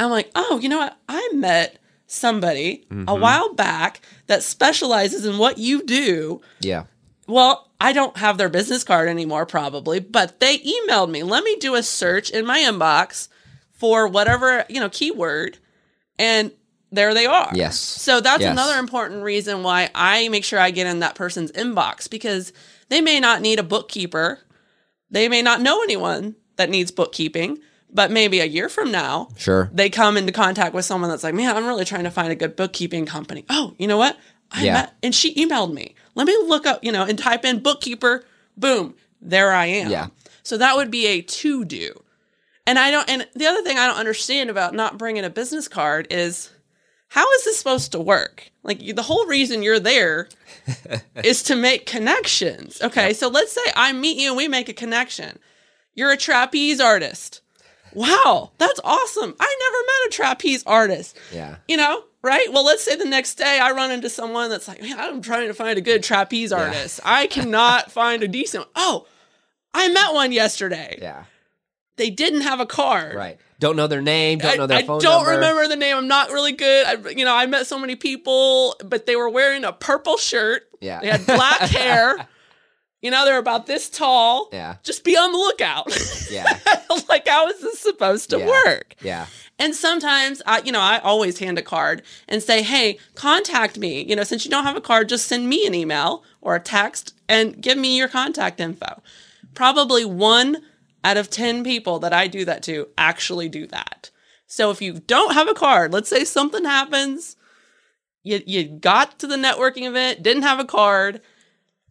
I'm 0.01 0.11
like, 0.11 0.31
"Oh, 0.35 0.59
you 0.59 0.71
know 0.71 0.79
what? 0.79 0.97
I 1.07 1.29
met 1.35 1.79
somebody 2.07 2.87
a 2.91 2.95
mm-hmm. 2.95 3.21
while 3.21 3.53
back 3.53 4.01
that 4.27 4.43
specializes 4.43 5.27
in 5.27 5.37
what 5.37 5.59
you 5.59 5.85
do." 5.85 6.41
Yeah. 6.61 6.85
Well, 7.27 7.71
I 7.79 7.93
don't 7.93 8.17
have 8.17 8.39
their 8.39 8.49
business 8.49 8.85
card 8.85 9.09
anymore, 9.09 9.45
probably, 9.45 10.01
but 10.01 10.41
they 10.41 10.59
emailed 10.59 11.11
me. 11.11 11.23
Let 11.23 11.45
me 11.45 11.57
do 11.57 11.75
a 11.75 11.83
search 11.83 12.31
in 12.31 12.47
my 12.47 12.61
inbox 12.61 13.29
for 13.73 14.09
whatever, 14.09 14.65
you 14.71 14.81
know, 14.81 14.89
keyword. 14.89 15.59
And 16.19 16.53
there 16.91 17.13
they 17.13 17.27
are. 17.27 17.51
Yes. 17.53 17.79
So 17.79 18.21
that's 18.21 18.41
Yes. 18.41 18.53
another 18.53 18.79
important 18.79 19.25
reason 19.25 19.63
why 19.63 19.91
I 19.95 20.29
make 20.29 20.45
sure 20.45 20.59
I 20.59 20.71
get 20.71 20.87
in 20.87 21.01
that 21.01 21.17
person's 21.17 21.53
inbox 21.53 22.09
because 22.09 22.53
they 22.89 23.01
may 23.01 23.21
not 23.21 23.41
need 23.41 23.59
a 23.59 23.63
bookkeeper. 23.65 24.41
They 25.11 25.29
may 25.29 25.43
not 25.43 25.61
know 25.61 25.83
anyone 25.83 26.37
that 26.57 26.71
needs 26.71 26.91
bookkeeping, 26.91 27.59
but 27.93 28.11
maybe 28.11 28.41
a 28.41 28.45
year 28.45 28.69
from 28.69 28.91
now, 28.91 29.29
Sure. 29.37 29.71
they 29.73 29.89
come 29.91 30.17
into 30.17 30.33
contact 30.33 30.75
with 30.75 30.85
someone 30.85 31.11
that's 31.11 31.23
like, 31.25 31.35
man, 31.35 31.57
I'm 31.57 31.67
really 31.67 31.85
trying 31.85 32.05
to 32.05 32.11
find 32.11 32.31
a 32.33 32.37
good 32.37 32.57
bookkeeping 32.57 33.07
company. 33.07 33.45
Oh, 33.49 33.75
you 33.79 33.87
know 33.87 33.97
what? 33.99 34.17
I 34.51 34.65
Yeah. 34.65 34.73
met, 34.75 34.95
and 35.03 35.15
she 35.15 35.35
emailed 35.35 35.73
me. 35.73 35.95
Let 36.15 36.27
me 36.27 36.37
look 36.47 36.67
up, 36.67 36.83
you 36.85 36.93
know, 36.93 37.05
and 37.05 37.19
type 37.19 37.45
in 37.45 37.61
bookkeeper. 37.61 38.25
Boom, 38.57 38.95
there 39.21 39.53
I 39.53 39.67
am. 39.67 39.91
Yeah. 39.91 40.07
So 40.43 40.57
that 40.59 40.77
would 40.77 40.91
be 40.91 41.07
a 41.07 41.21
to 41.23 41.65
do. 41.65 42.03
And 42.67 42.79
I 42.79 42.91
don't, 42.91 43.09
and 43.09 43.27
the 43.35 43.47
other 43.47 43.63
thing 43.63 43.79
I 43.79 43.87
don't 43.87 43.97
understand 43.99 44.51
about 44.51 44.75
not 44.75 44.99
bringing 44.99 45.25
a 45.25 45.31
business 45.31 45.69
card 45.69 46.07
is 46.11 46.51
how 47.09 47.31
is 47.35 47.45
this 47.45 47.59
supposed 47.59 47.93
to 47.93 48.01
work? 48.01 48.51
Like 48.67 48.95
the 48.97 49.03
whole 49.03 49.27
reason 49.27 49.63
you're 49.63 49.81
there 49.81 50.29
is 51.25 51.43
to 51.45 51.57
make 51.57 51.87
connections. 51.87 52.83
Okay. 52.83 53.13
So 53.13 53.29
let's 53.29 53.53
say 53.53 53.61
I 53.77 53.93
meet 53.93 54.19
you 54.19 54.29
and 54.29 54.37
we 54.37 54.49
make 54.49 54.69
a 54.69 54.73
connection. 54.75 55.39
You're 55.95 56.11
a 56.11 56.17
trapeze 56.17 56.81
artist. 56.81 57.41
Wow, 57.95 58.51
that's 58.59 58.79
awesome. 58.85 59.35
I 59.41 59.57
never 59.61 59.79
met 59.79 60.09
a 60.09 60.11
trapeze 60.11 60.63
artist. 60.67 61.17
Yeah. 61.33 61.57
You 61.67 61.79
know, 61.79 62.05
right? 62.21 62.53
Well, 62.53 62.65
let's 62.65 62.85
say 62.85 62.95
the 62.95 63.07
next 63.07 63.37
day 63.37 63.59
I 63.59 63.71
run 63.71 63.91
into 63.91 64.11
someone 64.11 64.51
that's 64.51 64.69
like, 64.69 64.83
man, 64.83 64.99
I'm 64.99 65.23
trying 65.23 65.47
to 65.49 65.55
find 65.55 65.79
a 65.79 65.81
good 65.81 66.03
trapeze 66.03 66.53
artist. 66.53 67.01
I 67.05 67.27
cannot 67.27 67.91
find 67.93 68.23
a 68.23 68.29
decent. 68.29 68.67
Oh, 68.75 69.07
I 69.73 69.89
met 69.89 70.13
one 70.13 70.33
yesterday. 70.33 70.99
Yeah. 71.01 71.25
They 71.97 72.11
didn't 72.11 72.43
have 72.43 72.61
a 72.61 72.67
card. 72.67 73.15
Right. 73.15 73.39
Don't 73.59 73.77
know 73.77 73.87
their 73.87 74.03
name. 74.03 74.39
Don't 74.39 74.53
I, 74.53 74.57
know 74.57 74.67
their 74.67 74.79
I 74.79 74.83
phone 74.83 75.01
don't 75.01 75.25
number. 75.25 75.31
remember 75.31 75.67
the 75.69 75.77
name. 75.77 75.97
I'm 75.97 76.09
not 76.09 76.31
really 76.31 76.53
good. 76.53 76.87
I, 76.87 77.11
you 77.11 77.25
know, 77.25 77.35
I 77.35 77.47
met 77.47 77.67
so 77.67 77.79
many 77.79 77.97
people, 77.97 78.77
but 78.85 79.07
they 79.07 79.17
were 79.17 79.31
wearing 79.31 79.65
a 79.65 79.73
purple 79.73 80.19
shirt. 80.19 80.65
Yeah. 80.81 81.01
They 81.01 81.09
had 81.09 81.25
black 81.25 81.61
hair. 81.71 82.27
You 83.01 83.11
know, 83.11 83.25
they're 83.25 83.39
about 83.39 83.67
this 83.67 83.89
tall. 83.89 84.49
Yeah. 84.53 84.77
Just 84.83 85.05
be 85.05 85.17
on 85.17 85.33
the 85.33 85.39
lookout. 85.39 85.87
Yeah. 86.31 86.59
like, 87.09 87.27
how 87.29 87.49
is 87.49 87.61
this 87.61 87.79
supposed 87.79 88.31
to 88.31 88.39
Yeah. 88.41 88.47
work? 88.47 88.95
Yeah. 89.01 89.27
And 89.59 89.75
sometimes, 89.75 90.43
I, 90.45 90.61
you 90.63 90.73
know, 90.73 90.81
I 90.81 90.99
always 90.99 91.39
hand 91.39 91.57
a 91.59 91.63
card 91.63 92.03
and 92.29 92.43
say, 92.43 92.63
hey, 92.63 92.99
contact 93.15 93.79
me. 93.79 94.03
You 94.05 94.17
know, 94.17 94.23
since 94.23 94.45
you 94.45 94.51
don't 94.51 94.65
have 94.65 94.77
a 94.77 94.81
card, 94.83 95.09
just 95.09 95.29
send 95.29 95.49
me 95.49 95.67
an 95.67 95.75
email 95.75 96.25
or 96.43 96.57
a 96.57 96.61
text 96.61 97.15
and 97.27 97.59
give 97.61 97.79
me 97.79 97.97
your 97.97 98.09
contact 98.09 98.61
info. 98.61 99.01
Probably 99.55 100.05
one 100.05 100.59
out 101.07 101.17
of 101.17 101.31
10 101.31 101.63
people 101.63 102.01
that 102.01 102.13
I 102.13 102.27
do 102.27 102.45
that 102.45 102.65
to 102.65 102.89
actually 102.99 103.49
do 103.49 103.69
that. 103.69 104.11
So 104.49 104.71
if 104.73 104.83
you 104.83 104.95
don't 104.95 105.35
have 105.35 105.49
a 105.49 105.55
card, 105.55 105.93
let's 105.93 106.09
say 106.09 106.25
something 106.25 106.65
happens, 106.65 107.37
you, 108.25 108.43
you 108.45 108.65
got 108.65 109.21
to 109.21 109.29
the 109.29 109.37
networking 109.37 109.87
event, 109.87 110.25
didn't 110.25 110.43
have 110.43 110.59
a 110.59 110.65
card, 110.65 111.21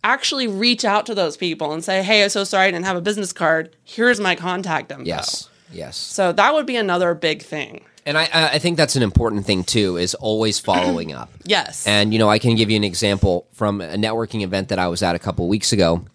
actually 0.04 0.47
reach 0.47 0.84
out 0.84 1.06
to 1.06 1.15
those 1.15 1.38
people 1.38 1.71
and 1.71 1.82
say, 1.82 2.04
hey, 2.04 2.23
I'm 2.23 2.30
so 2.30 2.43
sorry 2.43 2.67
I 2.67 2.71
didn't 2.71 2.86
have 2.86 2.97
a 2.97 3.01
business 3.01 3.32
card. 3.32 3.73
Here's 3.86 4.19
my 4.19 4.36
contact 4.36 4.91
info. 4.91 5.06
Yes. 5.06 5.49
Yes. 5.71 5.95
So 5.95 6.34
that 6.34 6.54
would 6.54 6.65
be 6.65 6.75
another 6.75 7.13
big 7.13 7.41
thing. 7.41 7.86
And 8.06 8.17
I, 8.17 8.30
I 8.34 8.49
I 8.49 8.60
think 8.60 8.78
that's 8.78 8.95
an 8.97 9.01
important 9.01 9.45
thing 9.45 9.63
too, 9.63 9.95
is 9.97 10.13
always 10.13 10.60
following 10.71 11.13
up. 11.13 11.32
Yes. 11.45 11.88
And 11.88 12.12
you 12.12 12.19
know, 12.19 12.30
I 12.30 12.38
can 12.38 12.56
give 12.56 12.69
you 12.69 12.75
an 12.75 12.84
example 12.84 13.47
from 13.54 13.80
a 13.80 13.95
networking 13.95 14.41
event 14.41 14.67
that 14.69 14.78
I 14.78 14.89
was 14.89 15.01
at 15.01 15.15
a 15.15 15.19
couple 15.19 15.47
weeks 15.47 15.71
ago. 15.71 16.06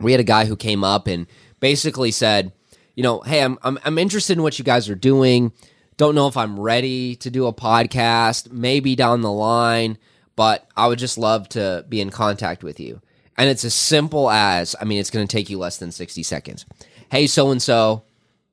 We 0.00 0.10
had 0.12 0.20
a 0.20 0.24
guy 0.24 0.44
who 0.44 0.56
came 0.56 0.84
up 0.84 1.06
and 1.06 1.26
basically 1.60 2.10
said, 2.10 2.52
you 2.94 3.02
know, 3.02 3.20
hey, 3.20 3.42
I'm 3.42 3.58
I'm, 3.62 3.78
I'm 3.84 3.98
interested 3.98 4.36
in 4.36 4.42
what 4.42 4.58
you 4.58 4.64
guys 4.64 4.88
are 4.88 4.94
doing. 4.94 5.52
Don't 5.96 6.14
know 6.14 6.28
if 6.28 6.36
I'm 6.36 6.60
ready 6.60 7.16
to 7.16 7.30
do 7.30 7.46
a 7.46 7.52
podcast, 7.54 8.52
maybe 8.52 8.94
down 8.96 9.22
the 9.22 9.32
line, 9.32 9.96
but 10.34 10.68
I 10.76 10.88
would 10.88 10.98
just 10.98 11.16
love 11.16 11.48
to 11.50 11.86
be 11.88 12.00
in 12.00 12.10
contact 12.10 12.62
with 12.62 12.78
you. 12.78 13.00
And 13.38 13.48
it's 13.50 13.64
as 13.64 13.74
simple 13.74 14.30
as, 14.30 14.74
I 14.80 14.84
mean, 14.84 14.98
it's 14.98 15.10
going 15.10 15.26
to 15.26 15.36
take 15.36 15.50
you 15.50 15.58
less 15.58 15.78
than 15.78 15.92
60 15.92 16.22
seconds. 16.22 16.64
Hey, 17.10 17.26
so 17.26 17.50
and 17.50 17.62
so, 17.62 18.04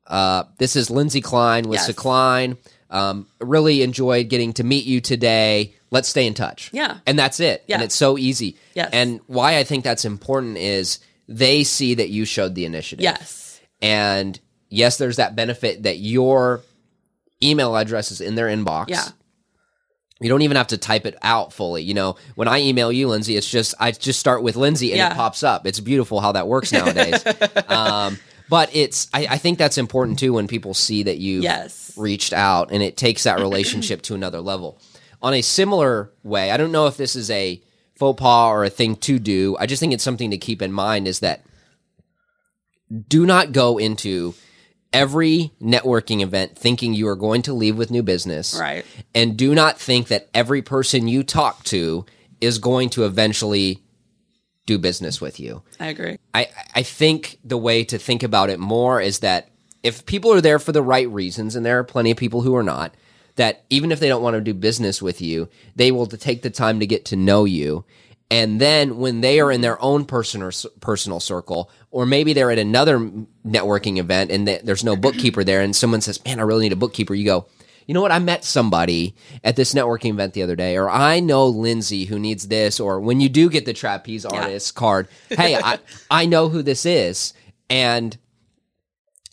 uh, 0.06 0.44
this 0.58 0.76
is 0.76 0.90
Lindsay 0.90 1.20
Klein 1.20 1.68
with 1.68 1.80
Yes. 1.80 1.86
Um, 2.90 3.26
really 3.40 3.82
enjoyed 3.82 4.28
getting 4.28 4.52
to 4.54 4.64
meet 4.64 4.84
you 4.84 5.00
today. 5.00 5.74
Let's 5.90 6.08
stay 6.08 6.26
in 6.26 6.34
touch. 6.34 6.70
Yeah. 6.72 6.98
And 7.06 7.18
that's 7.18 7.40
it. 7.40 7.64
Yeah. 7.66 7.76
And 7.76 7.84
it's 7.84 7.94
so 7.94 8.18
easy. 8.18 8.56
Yes. 8.74 8.90
And 8.92 9.20
why 9.26 9.58
I 9.58 9.64
think 9.64 9.84
that's 9.84 10.04
important 10.04 10.58
is 10.58 11.00
they 11.28 11.64
see 11.64 11.94
that 11.94 12.10
you 12.10 12.24
showed 12.24 12.54
the 12.54 12.64
initiative. 12.64 13.02
yes. 13.02 13.60
And 13.82 14.38
yes, 14.70 14.96
there's 14.98 15.16
that 15.16 15.36
benefit 15.36 15.82
that 15.84 15.98
your 15.98 16.62
email 17.42 17.76
address 17.76 18.10
is 18.10 18.20
in 18.20 18.34
their 18.34 18.46
inbox. 18.46 18.88
Yeah. 18.88 19.04
You 20.20 20.28
don't 20.28 20.42
even 20.42 20.56
have 20.56 20.68
to 20.68 20.78
type 20.78 21.06
it 21.06 21.16
out 21.22 21.52
fully. 21.52 21.82
You 21.82 21.92
know, 21.92 22.16
when 22.34 22.48
I 22.48 22.60
email 22.62 22.90
you, 22.90 23.08
Lindsay, 23.08 23.36
it's 23.36 23.50
just 23.50 23.74
I 23.80 23.90
just 23.90 24.20
start 24.20 24.42
with 24.42 24.56
Lindsay 24.56 24.92
and 24.92 25.12
it 25.12 25.16
pops 25.16 25.42
up. 25.42 25.66
It's 25.66 25.80
beautiful 25.80 26.20
how 26.20 26.32
that 26.32 26.46
works 26.48 26.72
nowadays. 26.72 27.22
um, 27.68 28.18
but 28.48 28.74
it's 28.74 29.08
I, 29.12 29.26
I 29.30 29.38
think 29.38 29.58
that's 29.58 29.76
important 29.76 30.18
too 30.18 30.32
when 30.32 30.46
people 30.46 30.72
see 30.72 31.02
that 31.02 31.18
you 31.18 31.40
Yes. 31.40 31.92
reached 31.96 32.32
out 32.32 32.70
and 32.70 32.82
it 32.82 32.96
takes 32.96 33.24
that 33.24 33.40
relationship 33.40 34.02
to 34.02 34.14
another 34.14 34.40
level. 34.40 34.78
On 35.20 35.34
a 35.34 35.42
similar 35.42 36.10
way, 36.22 36.50
I 36.50 36.56
don't 36.56 36.72
know 36.72 36.86
if 36.86 36.96
this 36.96 37.16
is 37.16 37.30
a 37.30 37.60
faux 37.96 38.20
pas 38.20 38.50
or 38.50 38.64
a 38.64 38.70
thing 38.70 38.96
to 38.96 39.18
do. 39.18 39.56
I 39.58 39.66
just 39.66 39.80
think 39.80 39.92
it's 39.92 40.04
something 40.04 40.30
to 40.30 40.38
keep 40.38 40.62
in 40.62 40.72
mind 40.72 41.06
is 41.06 41.20
that 41.20 41.44
do 43.08 43.24
not 43.26 43.52
go 43.52 43.78
into 43.78 44.34
every 44.92 45.52
networking 45.60 46.20
event 46.22 46.56
thinking 46.56 46.94
you 46.94 47.08
are 47.08 47.16
going 47.16 47.42
to 47.42 47.52
leave 47.52 47.76
with 47.76 47.90
new 47.90 48.02
business. 48.02 48.58
Right. 48.58 48.84
And 49.14 49.36
do 49.36 49.54
not 49.54 49.78
think 49.78 50.08
that 50.08 50.28
every 50.32 50.62
person 50.62 51.08
you 51.08 51.22
talk 51.24 51.64
to 51.64 52.06
is 52.40 52.58
going 52.58 52.90
to 52.90 53.04
eventually 53.04 53.82
do 54.66 54.78
business 54.78 55.20
with 55.20 55.40
you. 55.40 55.62
I 55.80 55.88
agree. 55.88 56.18
I, 56.32 56.48
I 56.74 56.82
think 56.82 57.38
the 57.44 57.58
way 57.58 57.84
to 57.84 57.98
think 57.98 58.22
about 58.22 58.50
it 58.50 58.58
more 58.58 59.00
is 59.00 59.18
that 59.20 59.50
if 59.82 60.06
people 60.06 60.32
are 60.32 60.40
there 60.40 60.58
for 60.58 60.72
the 60.72 60.82
right 60.82 61.08
reasons, 61.08 61.56
and 61.56 61.66
there 61.66 61.78
are 61.78 61.84
plenty 61.84 62.10
of 62.10 62.16
people 62.16 62.40
who 62.40 62.54
are 62.56 62.62
not, 62.62 62.94
that 63.36 63.64
even 63.70 63.92
if 63.92 64.00
they 64.00 64.08
don't 64.08 64.22
want 64.22 64.34
to 64.34 64.40
do 64.40 64.54
business 64.54 65.02
with 65.02 65.20
you, 65.20 65.48
they 65.76 65.90
will 65.90 66.06
take 66.06 66.42
the 66.42 66.50
time 66.50 66.80
to 66.80 66.86
get 66.86 67.04
to 67.06 67.16
know 67.16 67.44
you. 67.44 67.84
And 68.30 68.60
then 68.60 68.96
when 68.96 69.20
they 69.20 69.40
are 69.40 69.52
in 69.52 69.60
their 69.60 69.80
own 69.82 70.06
personal 70.06 70.50
personal 70.80 71.20
circle, 71.20 71.70
or 71.90 72.06
maybe 72.06 72.32
they're 72.32 72.50
at 72.50 72.58
another 72.58 72.98
networking 73.46 73.98
event 73.98 74.30
and 74.30 74.48
there's 74.48 74.82
no 74.82 74.96
bookkeeper 74.96 75.44
there, 75.44 75.60
and 75.60 75.76
someone 75.76 76.00
says, 76.00 76.24
"Man, 76.24 76.40
I 76.40 76.42
really 76.42 76.64
need 76.64 76.72
a 76.72 76.76
bookkeeper," 76.76 77.14
you 77.14 77.24
go, 77.24 77.46
you 77.86 77.94
know 77.94 78.00
what? 78.00 78.12
I 78.12 78.18
met 78.18 78.44
somebody 78.44 79.14
at 79.42 79.56
this 79.56 79.74
networking 79.74 80.10
event 80.10 80.32
the 80.32 80.42
other 80.42 80.56
day, 80.56 80.76
or 80.76 80.88
I 80.88 81.20
know 81.20 81.46
Lindsay 81.46 82.06
who 82.06 82.18
needs 82.18 82.48
this, 82.48 82.80
or 82.80 83.00
when 83.00 83.20
you 83.20 83.28
do 83.28 83.50
get 83.50 83.66
the 83.66 83.72
trapeze 83.72 84.24
artist 84.24 84.72
yeah. 84.74 84.78
card, 84.78 85.08
hey, 85.28 85.56
I, 85.56 85.78
I 86.10 86.26
know 86.26 86.48
who 86.48 86.62
this 86.62 86.86
is. 86.86 87.34
And 87.68 88.16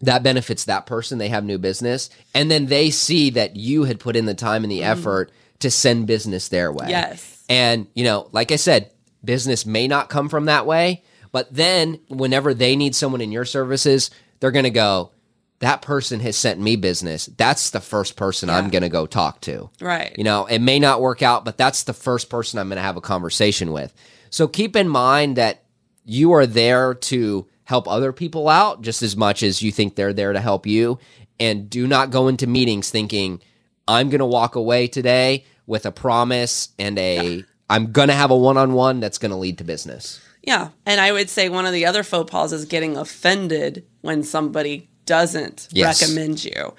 that 0.01 0.23
benefits 0.23 0.65
that 0.65 0.85
person. 0.85 1.17
They 1.17 1.29
have 1.29 1.43
new 1.43 1.57
business. 1.57 2.09
And 2.33 2.49
then 2.49 2.67
they 2.67 2.89
see 2.89 3.29
that 3.31 3.55
you 3.55 3.83
had 3.83 3.99
put 3.99 4.15
in 4.15 4.25
the 4.25 4.33
time 4.33 4.63
and 4.63 4.71
the 4.71 4.81
mm. 4.81 4.85
effort 4.85 5.31
to 5.59 5.71
send 5.71 6.07
business 6.07 6.47
their 6.47 6.71
way. 6.71 6.87
Yes. 6.89 7.43
And, 7.49 7.87
you 7.93 8.03
know, 8.03 8.29
like 8.31 8.51
I 8.51 8.55
said, 8.55 8.91
business 9.23 9.65
may 9.65 9.87
not 9.87 10.09
come 10.09 10.29
from 10.29 10.45
that 10.45 10.65
way, 10.65 11.03
but 11.31 11.53
then 11.53 11.99
whenever 12.07 12.53
they 12.53 12.75
need 12.75 12.95
someone 12.95 13.21
in 13.21 13.31
your 13.31 13.45
services, 13.45 14.09
they're 14.39 14.51
going 14.51 14.63
to 14.63 14.69
go, 14.71 15.11
that 15.59 15.83
person 15.83 16.19
has 16.21 16.35
sent 16.35 16.59
me 16.59 16.75
business. 16.75 17.27
That's 17.37 17.69
the 17.69 17.81
first 17.81 18.15
person 18.15 18.49
yeah. 18.49 18.57
I'm 18.57 18.69
going 18.69 18.81
to 18.81 18.89
go 18.89 19.05
talk 19.05 19.41
to. 19.41 19.69
Right. 19.79 20.15
You 20.17 20.23
know, 20.23 20.47
it 20.47 20.59
may 20.59 20.79
not 20.79 21.01
work 21.01 21.21
out, 21.21 21.45
but 21.45 21.57
that's 21.57 21.83
the 21.83 21.93
first 21.93 22.29
person 22.29 22.57
I'm 22.57 22.69
going 22.69 22.77
to 22.77 22.81
have 22.81 22.97
a 22.97 23.01
conversation 23.01 23.71
with. 23.71 23.93
So 24.31 24.47
keep 24.47 24.75
in 24.75 24.89
mind 24.89 25.35
that 25.35 25.63
you 26.03 26.31
are 26.31 26.47
there 26.47 26.95
to 26.95 27.47
help 27.63 27.87
other 27.87 28.11
people 28.11 28.49
out 28.49 28.81
just 28.81 29.01
as 29.01 29.15
much 29.15 29.43
as 29.43 29.61
you 29.61 29.71
think 29.71 29.95
they're 29.95 30.13
there 30.13 30.33
to 30.33 30.39
help 30.39 30.65
you. 30.65 30.99
And 31.39 31.69
do 31.69 31.87
not 31.87 32.11
go 32.11 32.27
into 32.27 32.47
meetings 32.47 32.89
thinking, 32.89 33.41
I'm 33.87 34.09
going 34.09 34.19
to 34.19 34.25
walk 34.25 34.55
away 34.55 34.87
today 34.87 35.45
with 35.65 35.85
a 35.85 35.91
promise 35.91 36.69
and 36.77 36.99
a, 36.99 37.37
yeah. 37.37 37.41
I'm 37.69 37.91
going 37.91 38.09
to 38.09 38.13
have 38.13 38.31
a 38.31 38.37
one 38.37 38.57
on 38.57 38.73
one 38.73 38.99
that's 38.99 39.17
going 39.17 39.31
to 39.31 39.37
lead 39.37 39.57
to 39.59 39.63
business. 39.63 40.21
Yeah. 40.43 40.69
And 40.85 40.99
I 40.99 41.11
would 41.11 41.29
say 41.29 41.49
one 41.49 41.65
of 41.65 41.73
the 41.73 41.85
other 41.85 42.03
faux 42.03 42.29
pas 42.29 42.51
is 42.51 42.65
getting 42.65 42.97
offended 42.97 43.85
when 44.01 44.23
somebody 44.23 44.89
doesn't 45.05 45.67
yes. 45.71 46.01
recommend 46.01 46.43
you. 46.43 46.73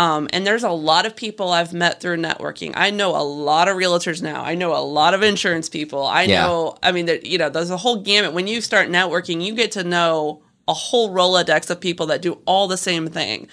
Um, 0.00 0.30
and 0.32 0.46
there's 0.46 0.64
a 0.64 0.70
lot 0.70 1.04
of 1.04 1.14
people 1.14 1.50
I've 1.50 1.74
met 1.74 2.00
through 2.00 2.16
networking. 2.16 2.72
I 2.74 2.88
know 2.88 3.10
a 3.10 3.20
lot 3.22 3.68
of 3.68 3.76
realtors 3.76 4.22
now. 4.22 4.42
I 4.42 4.54
know 4.54 4.74
a 4.74 4.80
lot 4.80 5.12
of 5.12 5.22
insurance 5.22 5.68
people. 5.68 6.06
I 6.06 6.22
yeah. 6.22 6.46
know, 6.46 6.78
I 6.82 6.90
mean, 6.92 7.10
you 7.22 7.36
know, 7.36 7.50
there's 7.50 7.68
a 7.68 7.76
whole 7.76 8.00
gamut. 8.00 8.32
When 8.32 8.46
you 8.46 8.62
start 8.62 8.88
networking, 8.88 9.44
you 9.44 9.54
get 9.54 9.72
to 9.72 9.84
know 9.84 10.42
a 10.66 10.72
whole 10.72 11.10
Rolodex 11.10 11.68
of 11.68 11.82
people 11.82 12.06
that 12.06 12.22
do 12.22 12.38
all 12.46 12.66
the 12.66 12.78
same 12.78 13.08
thing. 13.08 13.48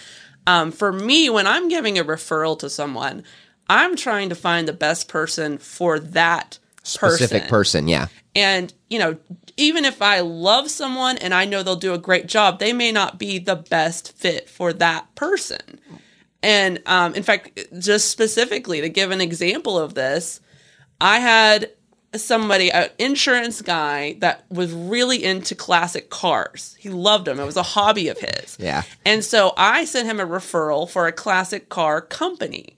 Um, 0.46 0.72
for 0.72 0.94
me, 0.94 1.30
when 1.30 1.48
I'm 1.48 1.68
giving 1.68 2.00
a 2.00 2.06
referral 2.06 2.58
to 2.60 2.70
someone, 2.70 3.26
I'm 3.70 3.98
trying 3.98 4.30
to 4.30 4.36
find 4.36 4.70
the 4.70 4.74
best 4.74 5.10
person 5.10 5.58
for 5.58 6.00
that 6.00 6.60
specific 6.82 7.42
person. 7.42 7.50
person 7.50 7.88
yeah. 7.90 8.08
And, 8.36 8.74
you 8.90 9.00
know, 9.00 9.18
even 9.58 9.84
if 9.84 10.02
I 10.02 10.22
love 10.22 10.72
someone 10.72 11.18
and 11.18 11.34
I 11.34 11.44
know 11.44 11.62
they'll 11.62 11.76
do 11.76 11.94
a 11.94 11.98
great 11.98 12.28
job, 12.28 12.60
they 12.60 12.72
may 12.72 12.94
not 12.94 13.20
be 13.20 13.38
the 13.38 13.58
best 13.58 14.18
fit 14.18 14.50
for 14.50 14.72
that 14.72 15.14
person. 15.14 15.82
And 16.44 16.82
um, 16.86 17.16
in 17.16 17.24
fact, 17.24 17.60
just 17.80 18.10
specifically 18.10 18.82
to 18.82 18.90
give 18.90 19.12
an 19.12 19.22
example 19.22 19.78
of 19.78 19.96
this, 19.96 20.40
I 21.02 21.20
had 21.20 21.72
somebody, 22.16 22.72
an 22.72 22.90
insurance 22.98 23.62
guy 23.62 24.14
that 24.20 24.46
was 24.50 24.72
really 24.72 25.24
into 25.24 25.56
classic 25.56 26.10
cars. 26.10 26.76
He 26.80 26.90
loved 26.90 27.26
them. 27.26 27.40
It 27.40 27.46
was 27.46 27.58
a 27.58 27.64
hobby 27.64 28.08
of 28.08 28.18
his. 28.20 28.58
Yeah. 28.60 28.84
And 29.06 29.24
so 29.24 29.54
I 29.58 29.86
sent 29.86 30.08
him 30.08 30.20
a 30.20 30.26
referral 30.26 30.90
for 30.90 31.08
a 31.08 31.12
classic 31.12 31.70
car 31.70 32.02
company 32.02 32.77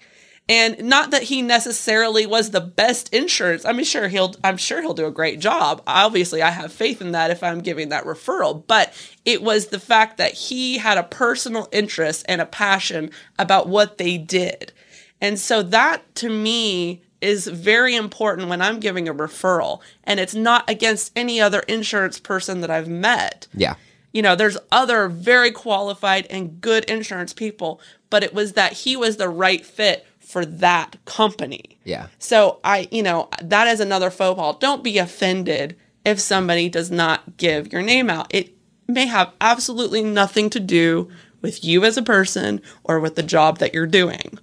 and 0.50 0.84
not 0.84 1.12
that 1.12 1.24
he 1.24 1.44
necessarily 1.44 2.26
was 2.26 2.50
the 2.50 2.60
best 2.60 3.14
insurance. 3.14 3.64
I 3.64 3.72
mean 3.72 3.86
sure 3.86 4.08
he'll 4.10 4.34
i'm 4.44 4.58
sure 4.58 4.82
he'll 4.82 4.96
do 4.96 5.06
a 5.06 5.12
great 5.12 5.40
job. 5.40 5.82
Obviously 5.88 6.42
i 6.42 6.50
have 6.50 6.74
faith 6.74 7.00
in 7.00 7.12
that 7.14 7.32
if 7.32 7.44
i'm 7.44 7.62
giving 7.62 7.90
that 7.90 8.04
referral. 8.04 8.64
But 8.68 8.92
it 9.24 9.44
was 9.44 9.68
the 9.68 9.80
fact 9.80 10.18
that 10.18 10.34
he 10.34 10.80
had 10.80 10.98
a 10.98 11.04
personal 11.04 11.70
interest 11.72 12.26
and 12.28 12.42
a 12.42 12.46
passion 12.48 13.12
about 13.38 13.70
what 13.70 14.00
they 14.00 14.18
did. 14.18 14.74
And 15.22 15.40
so 15.40 15.62
that 15.62 16.16
to 16.16 16.30
me 16.30 17.04
is 17.22 17.48
very 17.48 17.96
important 17.96 18.50
when 18.50 18.62
i'm 18.62 18.80
giving 18.80 19.08
a 19.08 19.14
referral. 19.14 19.82
And 20.04 20.20
it's 20.20 20.36
not 20.36 20.68
against 20.68 21.12
any 21.16 21.40
other 21.40 21.60
insurance 21.62 22.20
person 22.20 22.62
that 22.62 22.72
i've 22.72 22.90
met. 22.90 23.48
Yeah. 23.54 23.76
You 24.12 24.24
know, 24.24 24.36
there's 24.36 24.58
other 24.72 25.08
very 25.08 25.52
qualified 25.52 26.26
and 26.32 26.60
good 26.60 26.86
insurance 26.86 27.32
people, 27.32 27.80
but 28.10 28.24
it 28.24 28.34
was 28.34 28.54
that 28.54 28.74
he 28.74 28.96
was 28.96 29.18
the 29.18 29.30
right 29.30 29.64
fit 29.64 30.08
for 30.30 30.46
that 30.46 30.96
company. 31.06 31.80
Yeah. 31.86 32.06
So 32.20 32.60
I, 32.64 32.88
you 32.92 33.02
know, 33.02 33.30
that 33.42 33.68
is 33.68 33.80
another 33.80 34.12
faux 34.12 34.38
pas. 34.40 34.58
Don't 34.60 34.84
be 34.84 35.00
offended 35.00 35.76
if 36.06 36.20
somebody 36.20 36.70
does 36.70 36.92
not 36.92 37.38
give 37.38 37.74
your 37.74 37.82
name 37.82 38.12
out. 38.12 38.28
It 38.30 38.54
may 38.88 39.08
have 39.08 39.34
absolutely 39.42 40.04
nothing 40.04 40.52
to 40.52 40.60
do 40.60 41.10
with 41.42 41.64
you 41.64 41.84
as 41.84 41.98
a 41.98 42.04
person 42.04 42.62
or 42.84 43.00
with 43.00 43.16
the 43.16 43.24
job 43.24 43.58
that 43.58 43.74
you're 43.74 43.88
doing. 43.88 44.38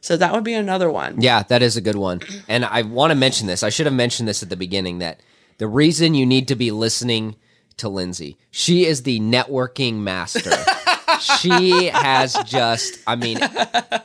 So 0.00 0.16
that 0.16 0.32
would 0.32 0.42
be 0.42 0.54
another 0.54 0.90
one. 0.90 1.20
Yeah, 1.20 1.44
that 1.44 1.62
is 1.62 1.76
a 1.76 1.80
good 1.80 1.94
one. 1.94 2.20
And 2.48 2.64
I 2.64 2.82
want 2.82 3.12
to 3.12 3.14
mention 3.14 3.46
this. 3.46 3.62
I 3.62 3.68
should 3.68 3.86
have 3.86 3.94
mentioned 3.94 4.28
this 4.28 4.42
at 4.42 4.48
the 4.48 4.56
beginning 4.56 4.98
that 4.98 5.20
the 5.58 5.68
reason 5.68 6.14
you 6.14 6.26
need 6.26 6.48
to 6.48 6.56
be 6.56 6.72
listening 6.72 7.36
to 7.76 7.88
Lindsay, 7.88 8.36
she 8.50 8.86
is 8.86 9.04
the 9.04 9.20
networking 9.20 9.98
master. 9.98 10.50
she 11.20 11.86
has 11.86 12.34
just, 12.44 12.98
I 13.06 13.16
mean, 13.16 13.38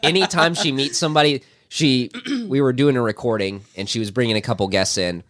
anytime 0.01 0.53
she 0.53 0.71
meets 0.71 0.97
somebody, 0.97 1.43
she, 1.69 2.11
we 2.47 2.61
were 2.61 2.73
doing 2.73 2.95
a 2.95 3.01
recording 3.01 3.61
and 3.75 3.89
she 3.89 3.99
was 3.99 4.11
bringing 4.11 4.35
a 4.35 4.41
couple 4.41 4.67
guests 4.67 4.97
in. 4.97 5.23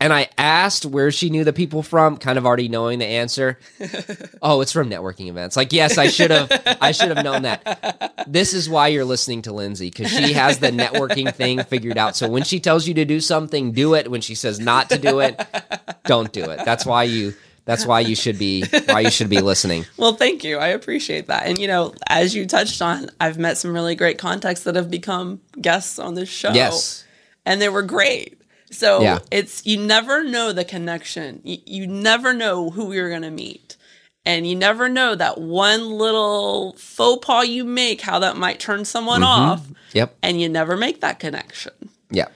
And 0.00 0.12
I 0.12 0.28
asked 0.38 0.86
where 0.86 1.10
she 1.10 1.28
knew 1.28 1.42
the 1.42 1.52
people 1.52 1.82
from, 1.82 2.18
kind 2.18 2.38
of 2.38 2.46
already 2.46 2.68
knowing 2.68 3.00
the 3.00 3.04
answer. 3.04 3.58
oh, 4.42 4.60
it's 4.60 4.70
from 4.70 4.88
networking 4.88 5.26
events. 5.26 5.56
Like, 5.56 5.72
yes, 5.72 5.98
I 5.98 6.06
should 6.06 6.30
have, 6.30 6.78
I 6.80 6.92
should 6.92 7.08
have 7.08 7.24
known 7.24 7.42
that. 7.42 8.26
This 8.28 8.54
is 8.54 8.70
why 8.70 8.88
you're 8.88 9.04
listening 9.04 9.42
to 9.42 9.52
Lindsay 9.52 9.90
because 9.90 10.08
she 10.08 10.34
has 10.34 10.60
the 10.60 10.70
networking 10.70 11.34
thing 11.34 11.64
figured 11.64 11.98
out. 11.98 12.14
So 12.14 12.28
when 12.28 12.44
she 12.44 12.60
tells 12.60 12.86
you 12.86 12.94
to 12.94 13.04
do 13.04 13.18
something, 13.20 13.72
do 13.72 13.94
it. 13.94 14.08
When 14.08 14.20
she 14.20 14.36
says 14.36 14.60
not 14.60 14.88
to 14.90 14.98
do 14.98 15.18
it, 15.18 15.40
don't 16.04 16.32
do 16.32 16.44
it. 16.44 16.60
That's 16.64 16.86
why 16.86 17.02
you 17.02 17.34
that's 17.68 17.84
why 17.84 18.00
you 18.00 18.16
should 18.16 18.38
be 18.38 18.64
why 18.86 19.00
you 19.00 19.10
should 19.10 19.28
be 19.28 19.42
listening. 19.42 19.84
well, 19.98 20.14
thank 20.14 20.42
you. 20.42 20.56
I 20.56 20.68
appreciate 20.68 21.26
that. 21.26 21.46
And 21.46 21.58
you 21.58 21.68
know, 21.68 21.92
as 22.08 22.34
you 22.34 22.46
touched 22.46 22.80
on, 22.80 23.10
I've 23.20 23.36
met 23.36 23.58
some 23.58 23.74
really 23.74 23.94
great 23.94 24.16
contacts 24.16 24.62
that 24.62 24.74
have 24.74 24.90
become 24.90 25.42
guests 25.60 25.98
on 25.98 26.14
this 26.14 26.30
show. 26.30 26.50
Yes. 26.52 27.04
And 27.44 27.60
they 27.60 27.68
were 27.68 27.82
great. 27.82 28.40
So 28.70 29.02
yeah. 29.02 29.18
it's 29.30 29.66
you 29.66 29.76
never 29.76 30.24
know 30.24 30.54
the 30.54 30.64
connection. 30.64 31.42
You, 31.44 31.58
you 31.66 31.86
never 31.86 32.32
know 32.32 32.70
who 32.70 32.94
you're 32.94 33.10
going 33.10 33.20
to 33.20 33.30
meet. 33.30 33.76
And 34.24 34.46
you 34.46 34.56
never 34.56 34.88
know 34.88 35.14
that 35.14 35.38
one 35.38 35.90
little 35.90 36.72
faux 36.78 37.26
pas 37.26 37.46
you 37.46 37.64
make, 37.64 38.00
how 38.00 38.18
that 38.20 38.38
might 38.38 38.60
turn 38.60 38.86
someone 38.86 39.20
mm-hmm. 39.20 39.50
off. 39.50 39.66
Yep. 39.92 40.16
And 40.22 40.40
you 40.40 40.48
never 40.48 40.74
make 40.74 41.02
that 41.02 41.20
connection. 41.20 41.74
Yeah. 42.10 42.28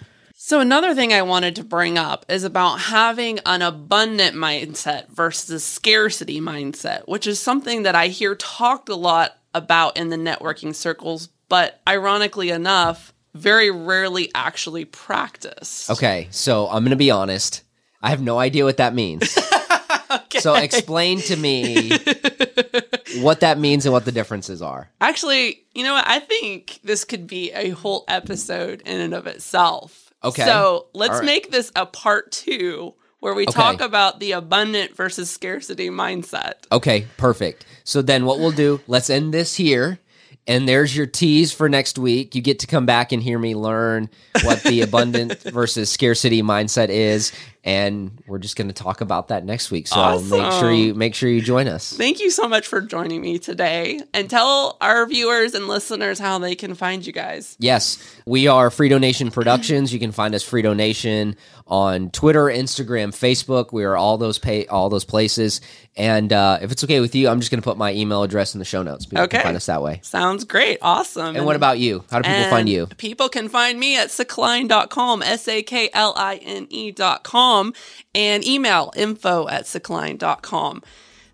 So, 0.45 0.59
another 0.59 0.93
thing 0.93 1.13
I 1.13 1.23
wanted 1.23 1.55
to 1.55 1.65
bring 1.65 1.97
up 1.97 2.27
is 2.29 2.43
about 2.43 2.81
having 2.81 3.39
an 3.47 3.63
abundant 3.63 4.35
mindset 4.35 5.09
versus 5.09 5.51
a 5.51 5.61
scarcity 5.61 6.41
mindset, 6.41 7.07
which 7.07 7.29
is 7.29 7.39
something 7.39 7.85
that 7.85 7.95
I 7.95 8.09
hear 8.09 8.35
talked 8.35 8.89
a 8.89 8.97
lot 8.97 9.39
about 9.55 9.97
in 9.97 10.09
the 10.09 10.17
networking 10.17 10.75
circles, 10.75 11.29
but 11.49 11.81
ironically 11.89 12.51
enough, 12.51 13.15
very 13.35 13.71
rarely 13.71 14.33
actually 14.35 14.85
practice. 14.85 15.89
Okay, 15.89 16.27
so 16.33 16.67
I'm 16.67 16.83
going 16.83 16.91
to 16.91 16.97
be 16.97 17.13
honest. 17.13 17.63
I 18.03 18.11
have 18.11 18.21
no 18.21 18.41
idea 18.41 18.65
what 18.65 18.79
that 18.79 18.97
means. 18.97 19.39
okay. 20.11 20.41
So, 20.41 20.57
explain 20.57 21.21
to 21.21 21.37
me 21.37 21.91
what 23.19 23.39
that 23.41 23.61
means 23.61 23.87
and 23.87 23.93
what 23.93 24.07
the 24.07 24.13
differences 24.13 24.61
are. 24.61 24.91
Actually, 25.01 25.63
you 25.73 25.85
know 25.85 25.95
what? 25.95 26.09
I 26.09 26.19
think 26.19 26.81
this 26.83 27.05
could 27.05 27.29
be 27.29 27.53
a 27.53 27.69
whole 27.69 28.05
episode 28.09 28.83
in 28.85 29.01
and 29.01 29.15
of 29.15 29.29
itself 29.29 30.02
Okay. 30.25 30.45
So 30.45 30.87
let's 30.93 31.15
right. 31.15 31.25
make 31.25 31.51
this 31.51 31.73
a 31.75 31.87
part 31.87 32.33
two 32.33 32.95
where 33.21 33.35
we 33.35 33.45
okay. 33.45 33.53
talk 33.53 33.81
about 33.81 34.19
the 34.19 34.33
abundant 34.33 34.97
versus 34.97 35.31
scarcity 35.31 35.89
mindset. 35.91 36.55
Okay, 36.73 37.07
perfect. 37.17 37.65
So 37.85 38.03
then 38.03 38.25
what 38.25 38.41
we'll 38.41 38.51
do, 38.51 38.81
let's 38.89 39.11
end 39.11 39.33
this 39.33 39.55
here. 39.55 40.01
And 40.49 40.69
there's 40.69 40.97
your 40.97 41.07
tease 41.07 41.53
for 41.53 41.69
next 41.69 41.99
week. 41.99 42.35
You 42.35 42.43
get 42.43 42.59
to 42.61 42.67
come 42.67 42.85
back 42.85 43.13
and 43.13 43.23
hear 43.23 43.39
me 43.39 43.55
learn 43.55 44.11
what 44.43 44.61
the 44.65 44.81
abundant 44.83 45.41
versus 45.43 45.89
scarcity 45.89 46.43
mindset 46.43 46.89
is. 46.89 47.33
And 47.65 48.21
we're 48.27 48.39
just 48.39 48.57
going 48.57 48.69
to 48.69 48.75
talk 48.75 49.01
about 49.01 49.29
that 49.29 49.45
next 49.45 49.71
week. 49.71 49.87
So 49.87 50.21
make 50.21 50.53
sure 50.53 50.73
you 50.73 50.95
make 50.95 51.15
sure 51.15 51.29
you 51.29 51.41
join 51.41 51.69
us. 51.69 51.93
Thank 51.93 52.21
you 52.21 52.31
so 52.31 52.49
much 52.49 52.67
for 52.67 52.81
joining 52.81 53.21
me 53.21 53.39
today. 53.39 54.01
And 54.13 54.29
tell 54.29 54.77
our 54.81 55.07
viewers 55.07 55.55
and 55.55 55.69
listeners 55.69 56.19
how 56.19 56.39
they 56.39 56.55
can 56.55 56.75
find 56.75 57.07
you 57.07 57.13
guys. 57.13 57.57
Yes, 57.61 57.99
we 58.27 58.49
are 58.49 58.71
Frito 58.71 59.01
Nation 59.01 59.31
Productions. 59.31 59.93
You 59.93 60.01
can 60.01 60.11
find 60.13 60.35
us 60.35 60.49
Frito 60.49 60.75
Nation 60.75 61.37
on 61.69 62.11
Twitter, 62.11 62.47
Instagram, 62.47 63.11
Facebook. 63.11 63.73
We 63.73 63.85
are 63.85 63.97
all 63.97 64.19
those 64.19 64.39
pay 64.39 64.67
all 64.67 64.89
those 64.91 65.05
places. 65.05 65.61
And 65.97 66.33
uh, 66.33 66.59
if 66.63 66.73
it's 66.73 66.83
okay 66.85 67.01
with 67.01 67.15
you, 67.15 67.29
I'm 67.29 67.39
just 67.41 67.51
going 67.51 67.61
to 67.61 67.65
put 67.65 67.77
my 67.77 67.93
email 67.93 68.23
address 68.23 68.55
in 68.55 68.59
the 68.59 68.65
show 68.65 68.83
notes. 68.83 69.05
People 69.05 69.25
Okay. 69.25 69.37
can 69.39 69.45
find 69.45 69.57
us 69.57 69.67
that 69.67 69.83
way. 69.83 70.01
Sounds 70.03 70.45
great. 70.45 70.79
Awesome. 70.81 71.37
And 71.37 71.45
what 71.45 71.55
about 71.55 71.79
you? 71.79 72.03
How 72.11 72.19
do 72.21 72.29
people 72.29 72.49
find 72.51 72.67
you? 72.69 72.87
People 72.97 73.29
can 73.29 73.49
find 73.51 73.79
me 73.79 73.99
at 73.99 74.09
sakline.com, 74.09 75.23
S 75.23 75.47
A 75.49 75.63
K 75.63 75.91
L 75.93 76.15
I 76.17 76.37
N 76.37 76.67
E.com, 76.71 77.52
and 78.15 78.47
email 78.47 78.93
info 78.97 79.49
at 79.49 79.65
sakline.com. 79.65 80.83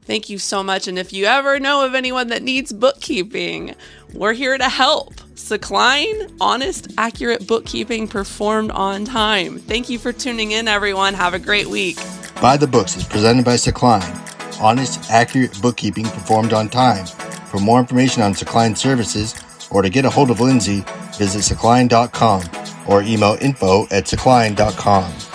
Thank 0.02 0.30
you 0.30 0.38
so 0.38 0.62
much. 0.62 0.88
And 0.88 0.98
if 0.98 1.12
you 1.12 1.26
ever 1.26 1.60
know 1.60 1.84
of 1.84 1.94
anyone 1.94 2.28
that 2.28 2.42
needs 2.42 2.72
bookkeeping, 2.72 3.74
we're 4.14 4.32
here 4.32 4.56
to 4.56 4.68
help. 4.68 5.14
Sakline, 5.34 6.34
honest, 6.40 6.88
accurate 6.96 7.46
bookkeeping 7.46 8.08
performed 8.08 8.70
on 8.70 9.04
time. 9.04 9.58
Thank 9.58 9.90
you 9.90 9.98
for 9.98 10.12
tuning 10.12 10.52
in, 10.52 10.66
everyone. 10.66 11.12
Have 11.12 11.34
a 11.34 11.38
great 11.38 11.66
week. 11.66 11.98
Buy 12.40 12.56
the 12.56 12.66
Books 12.66 12.96
is 12.96 13.04
presented 13.04 13.44
by 13.44 13.54
Sakline. 13.56 14.24
Honest, 14.60 15.10
accurate 15.10 15.60
bookkeeping 15.60 16.06
performed 16.06 16.54
on 16.54 16.68
time. 16.70 17.04
For 17.50 17.58
more 17.58 17.78
information 17.78 18.22
on 18.22 18.32
Sakline 18.32 18.76
services 18.76 19.34
or 19.70 19.82
to 19.82 19.90
get 19.90 20.04
a 20.04 20.10
hold 20.10 20.30
of 20.30 20.40
Lindsay, 20.40 20.84
visit 21.18 21.40
sakline.com 21.40 22.42
or 22.88 23.02
email 23.02 23.36
info 23.40 23.84
at 23.90 24.04
sakline.com. 24.04 25.27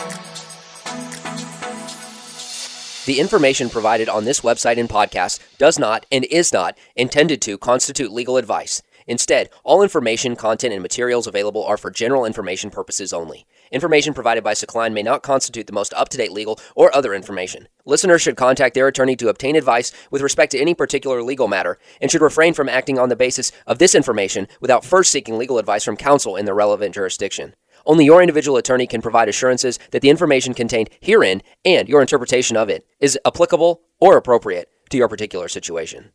The 3.06 3.20
information 3.20 3.70
provided 3.70 4.08
on 4.08 4.24
this 4.24 4.40
website 4.40 4.80
and 4.80 4.88
podcast 4.88 5.42
does 5.58 5.78
not 5.78 6.06
and 6.10 6.24
is 6.24 6.54
not 6.54 6.78
intended 6.96 7.42
to 7.42 7.58
constitute 7.58 8.14
legal 8.14 8.38
advice. 8.38 8.82
Instead, 9.08 9.50
all 9.66 9.82
information, 9.82 10.38
content, 10.38 10.74
and 10.74 10.82
materials 10.82 11.28
available 11.28 11.66
are 11.66 11.76
for 11.76 11.92
general 11.92 12.24
information 12.24 12.70
purposes 12.70 13.12
only. 13.12 13.46
Information 13.74 14.14
provided 14.14 14.42
by 14.42 14.54
Sakline 14.54 14.94
may 14.94 15.04
not 15.04 15.22
constitute 15.22 15.68
the 15.68 15.74
most 15.74 15.94
up 15.96 16.08
to 16.10 16.18
date 16.18 16.32
legal 16.32 16.58
or 16.78 16.96
other 16.96 17.14
information. 17.14 17.68
Listeners 17.86 18.22
should 18.22 18.38
contact 18.38 18.74
their 18.74 18.88
attorney 18.88 19.18
to 19.18 19.28
obtain 19.28 19.58
advice 19.58 19.92
with 20.10 20.22
respect 20.22 20.54
to 20.54 20.60
any 20.60 20.74
particular 20.74 21.22
legal 21.22 21.50
matter 21.50 21.78
and 22.00 22.10
should 22.10 22.22
refrain 22.22 22.54
from 22.54 22.70
acting 22.70 22.98
on 22.98 23.10
the 23.10 23.18
basis 23.18 23.52
of 23.68 23.80
this 23.80 23.96
information 23.96 24.48
without 24.62 24.86
first 24.86 25.12
seeking 25.12 25.38
legal 25.38 25.58
advice 25.58 25.84
from 25.84 25.98
counsel 25.98 26.38
in 26.38 26.46
the 26.46 26.54
relevant 26.54 26.96
jurisdiction. 26.96 27.54
Only 27.86 28.06
your 28.06 28.22
individual 28.22 28.58
attorney 28.58 28.88
can 28.88 29.02
provide 29.02 29.28
assurances 29.28 29.78
that 29.92 30.02
the 30.02 30.10
information 30.10 30.54
contained 30.54 30.90
herein 31.02 31.42
and 31.66 31.90
your 31.90 32.02
interpretation 32.02 32.56
of 32.56 32.70
it 32.70 32.86
is 33.00 33.20
applicable 33.26 33.82
or 34.00 34.16
appropriate 34.16 34.70
to 34.90 34.98
your 34.98 35.10
particular 35.10 35.50
situation. 35.50 36.14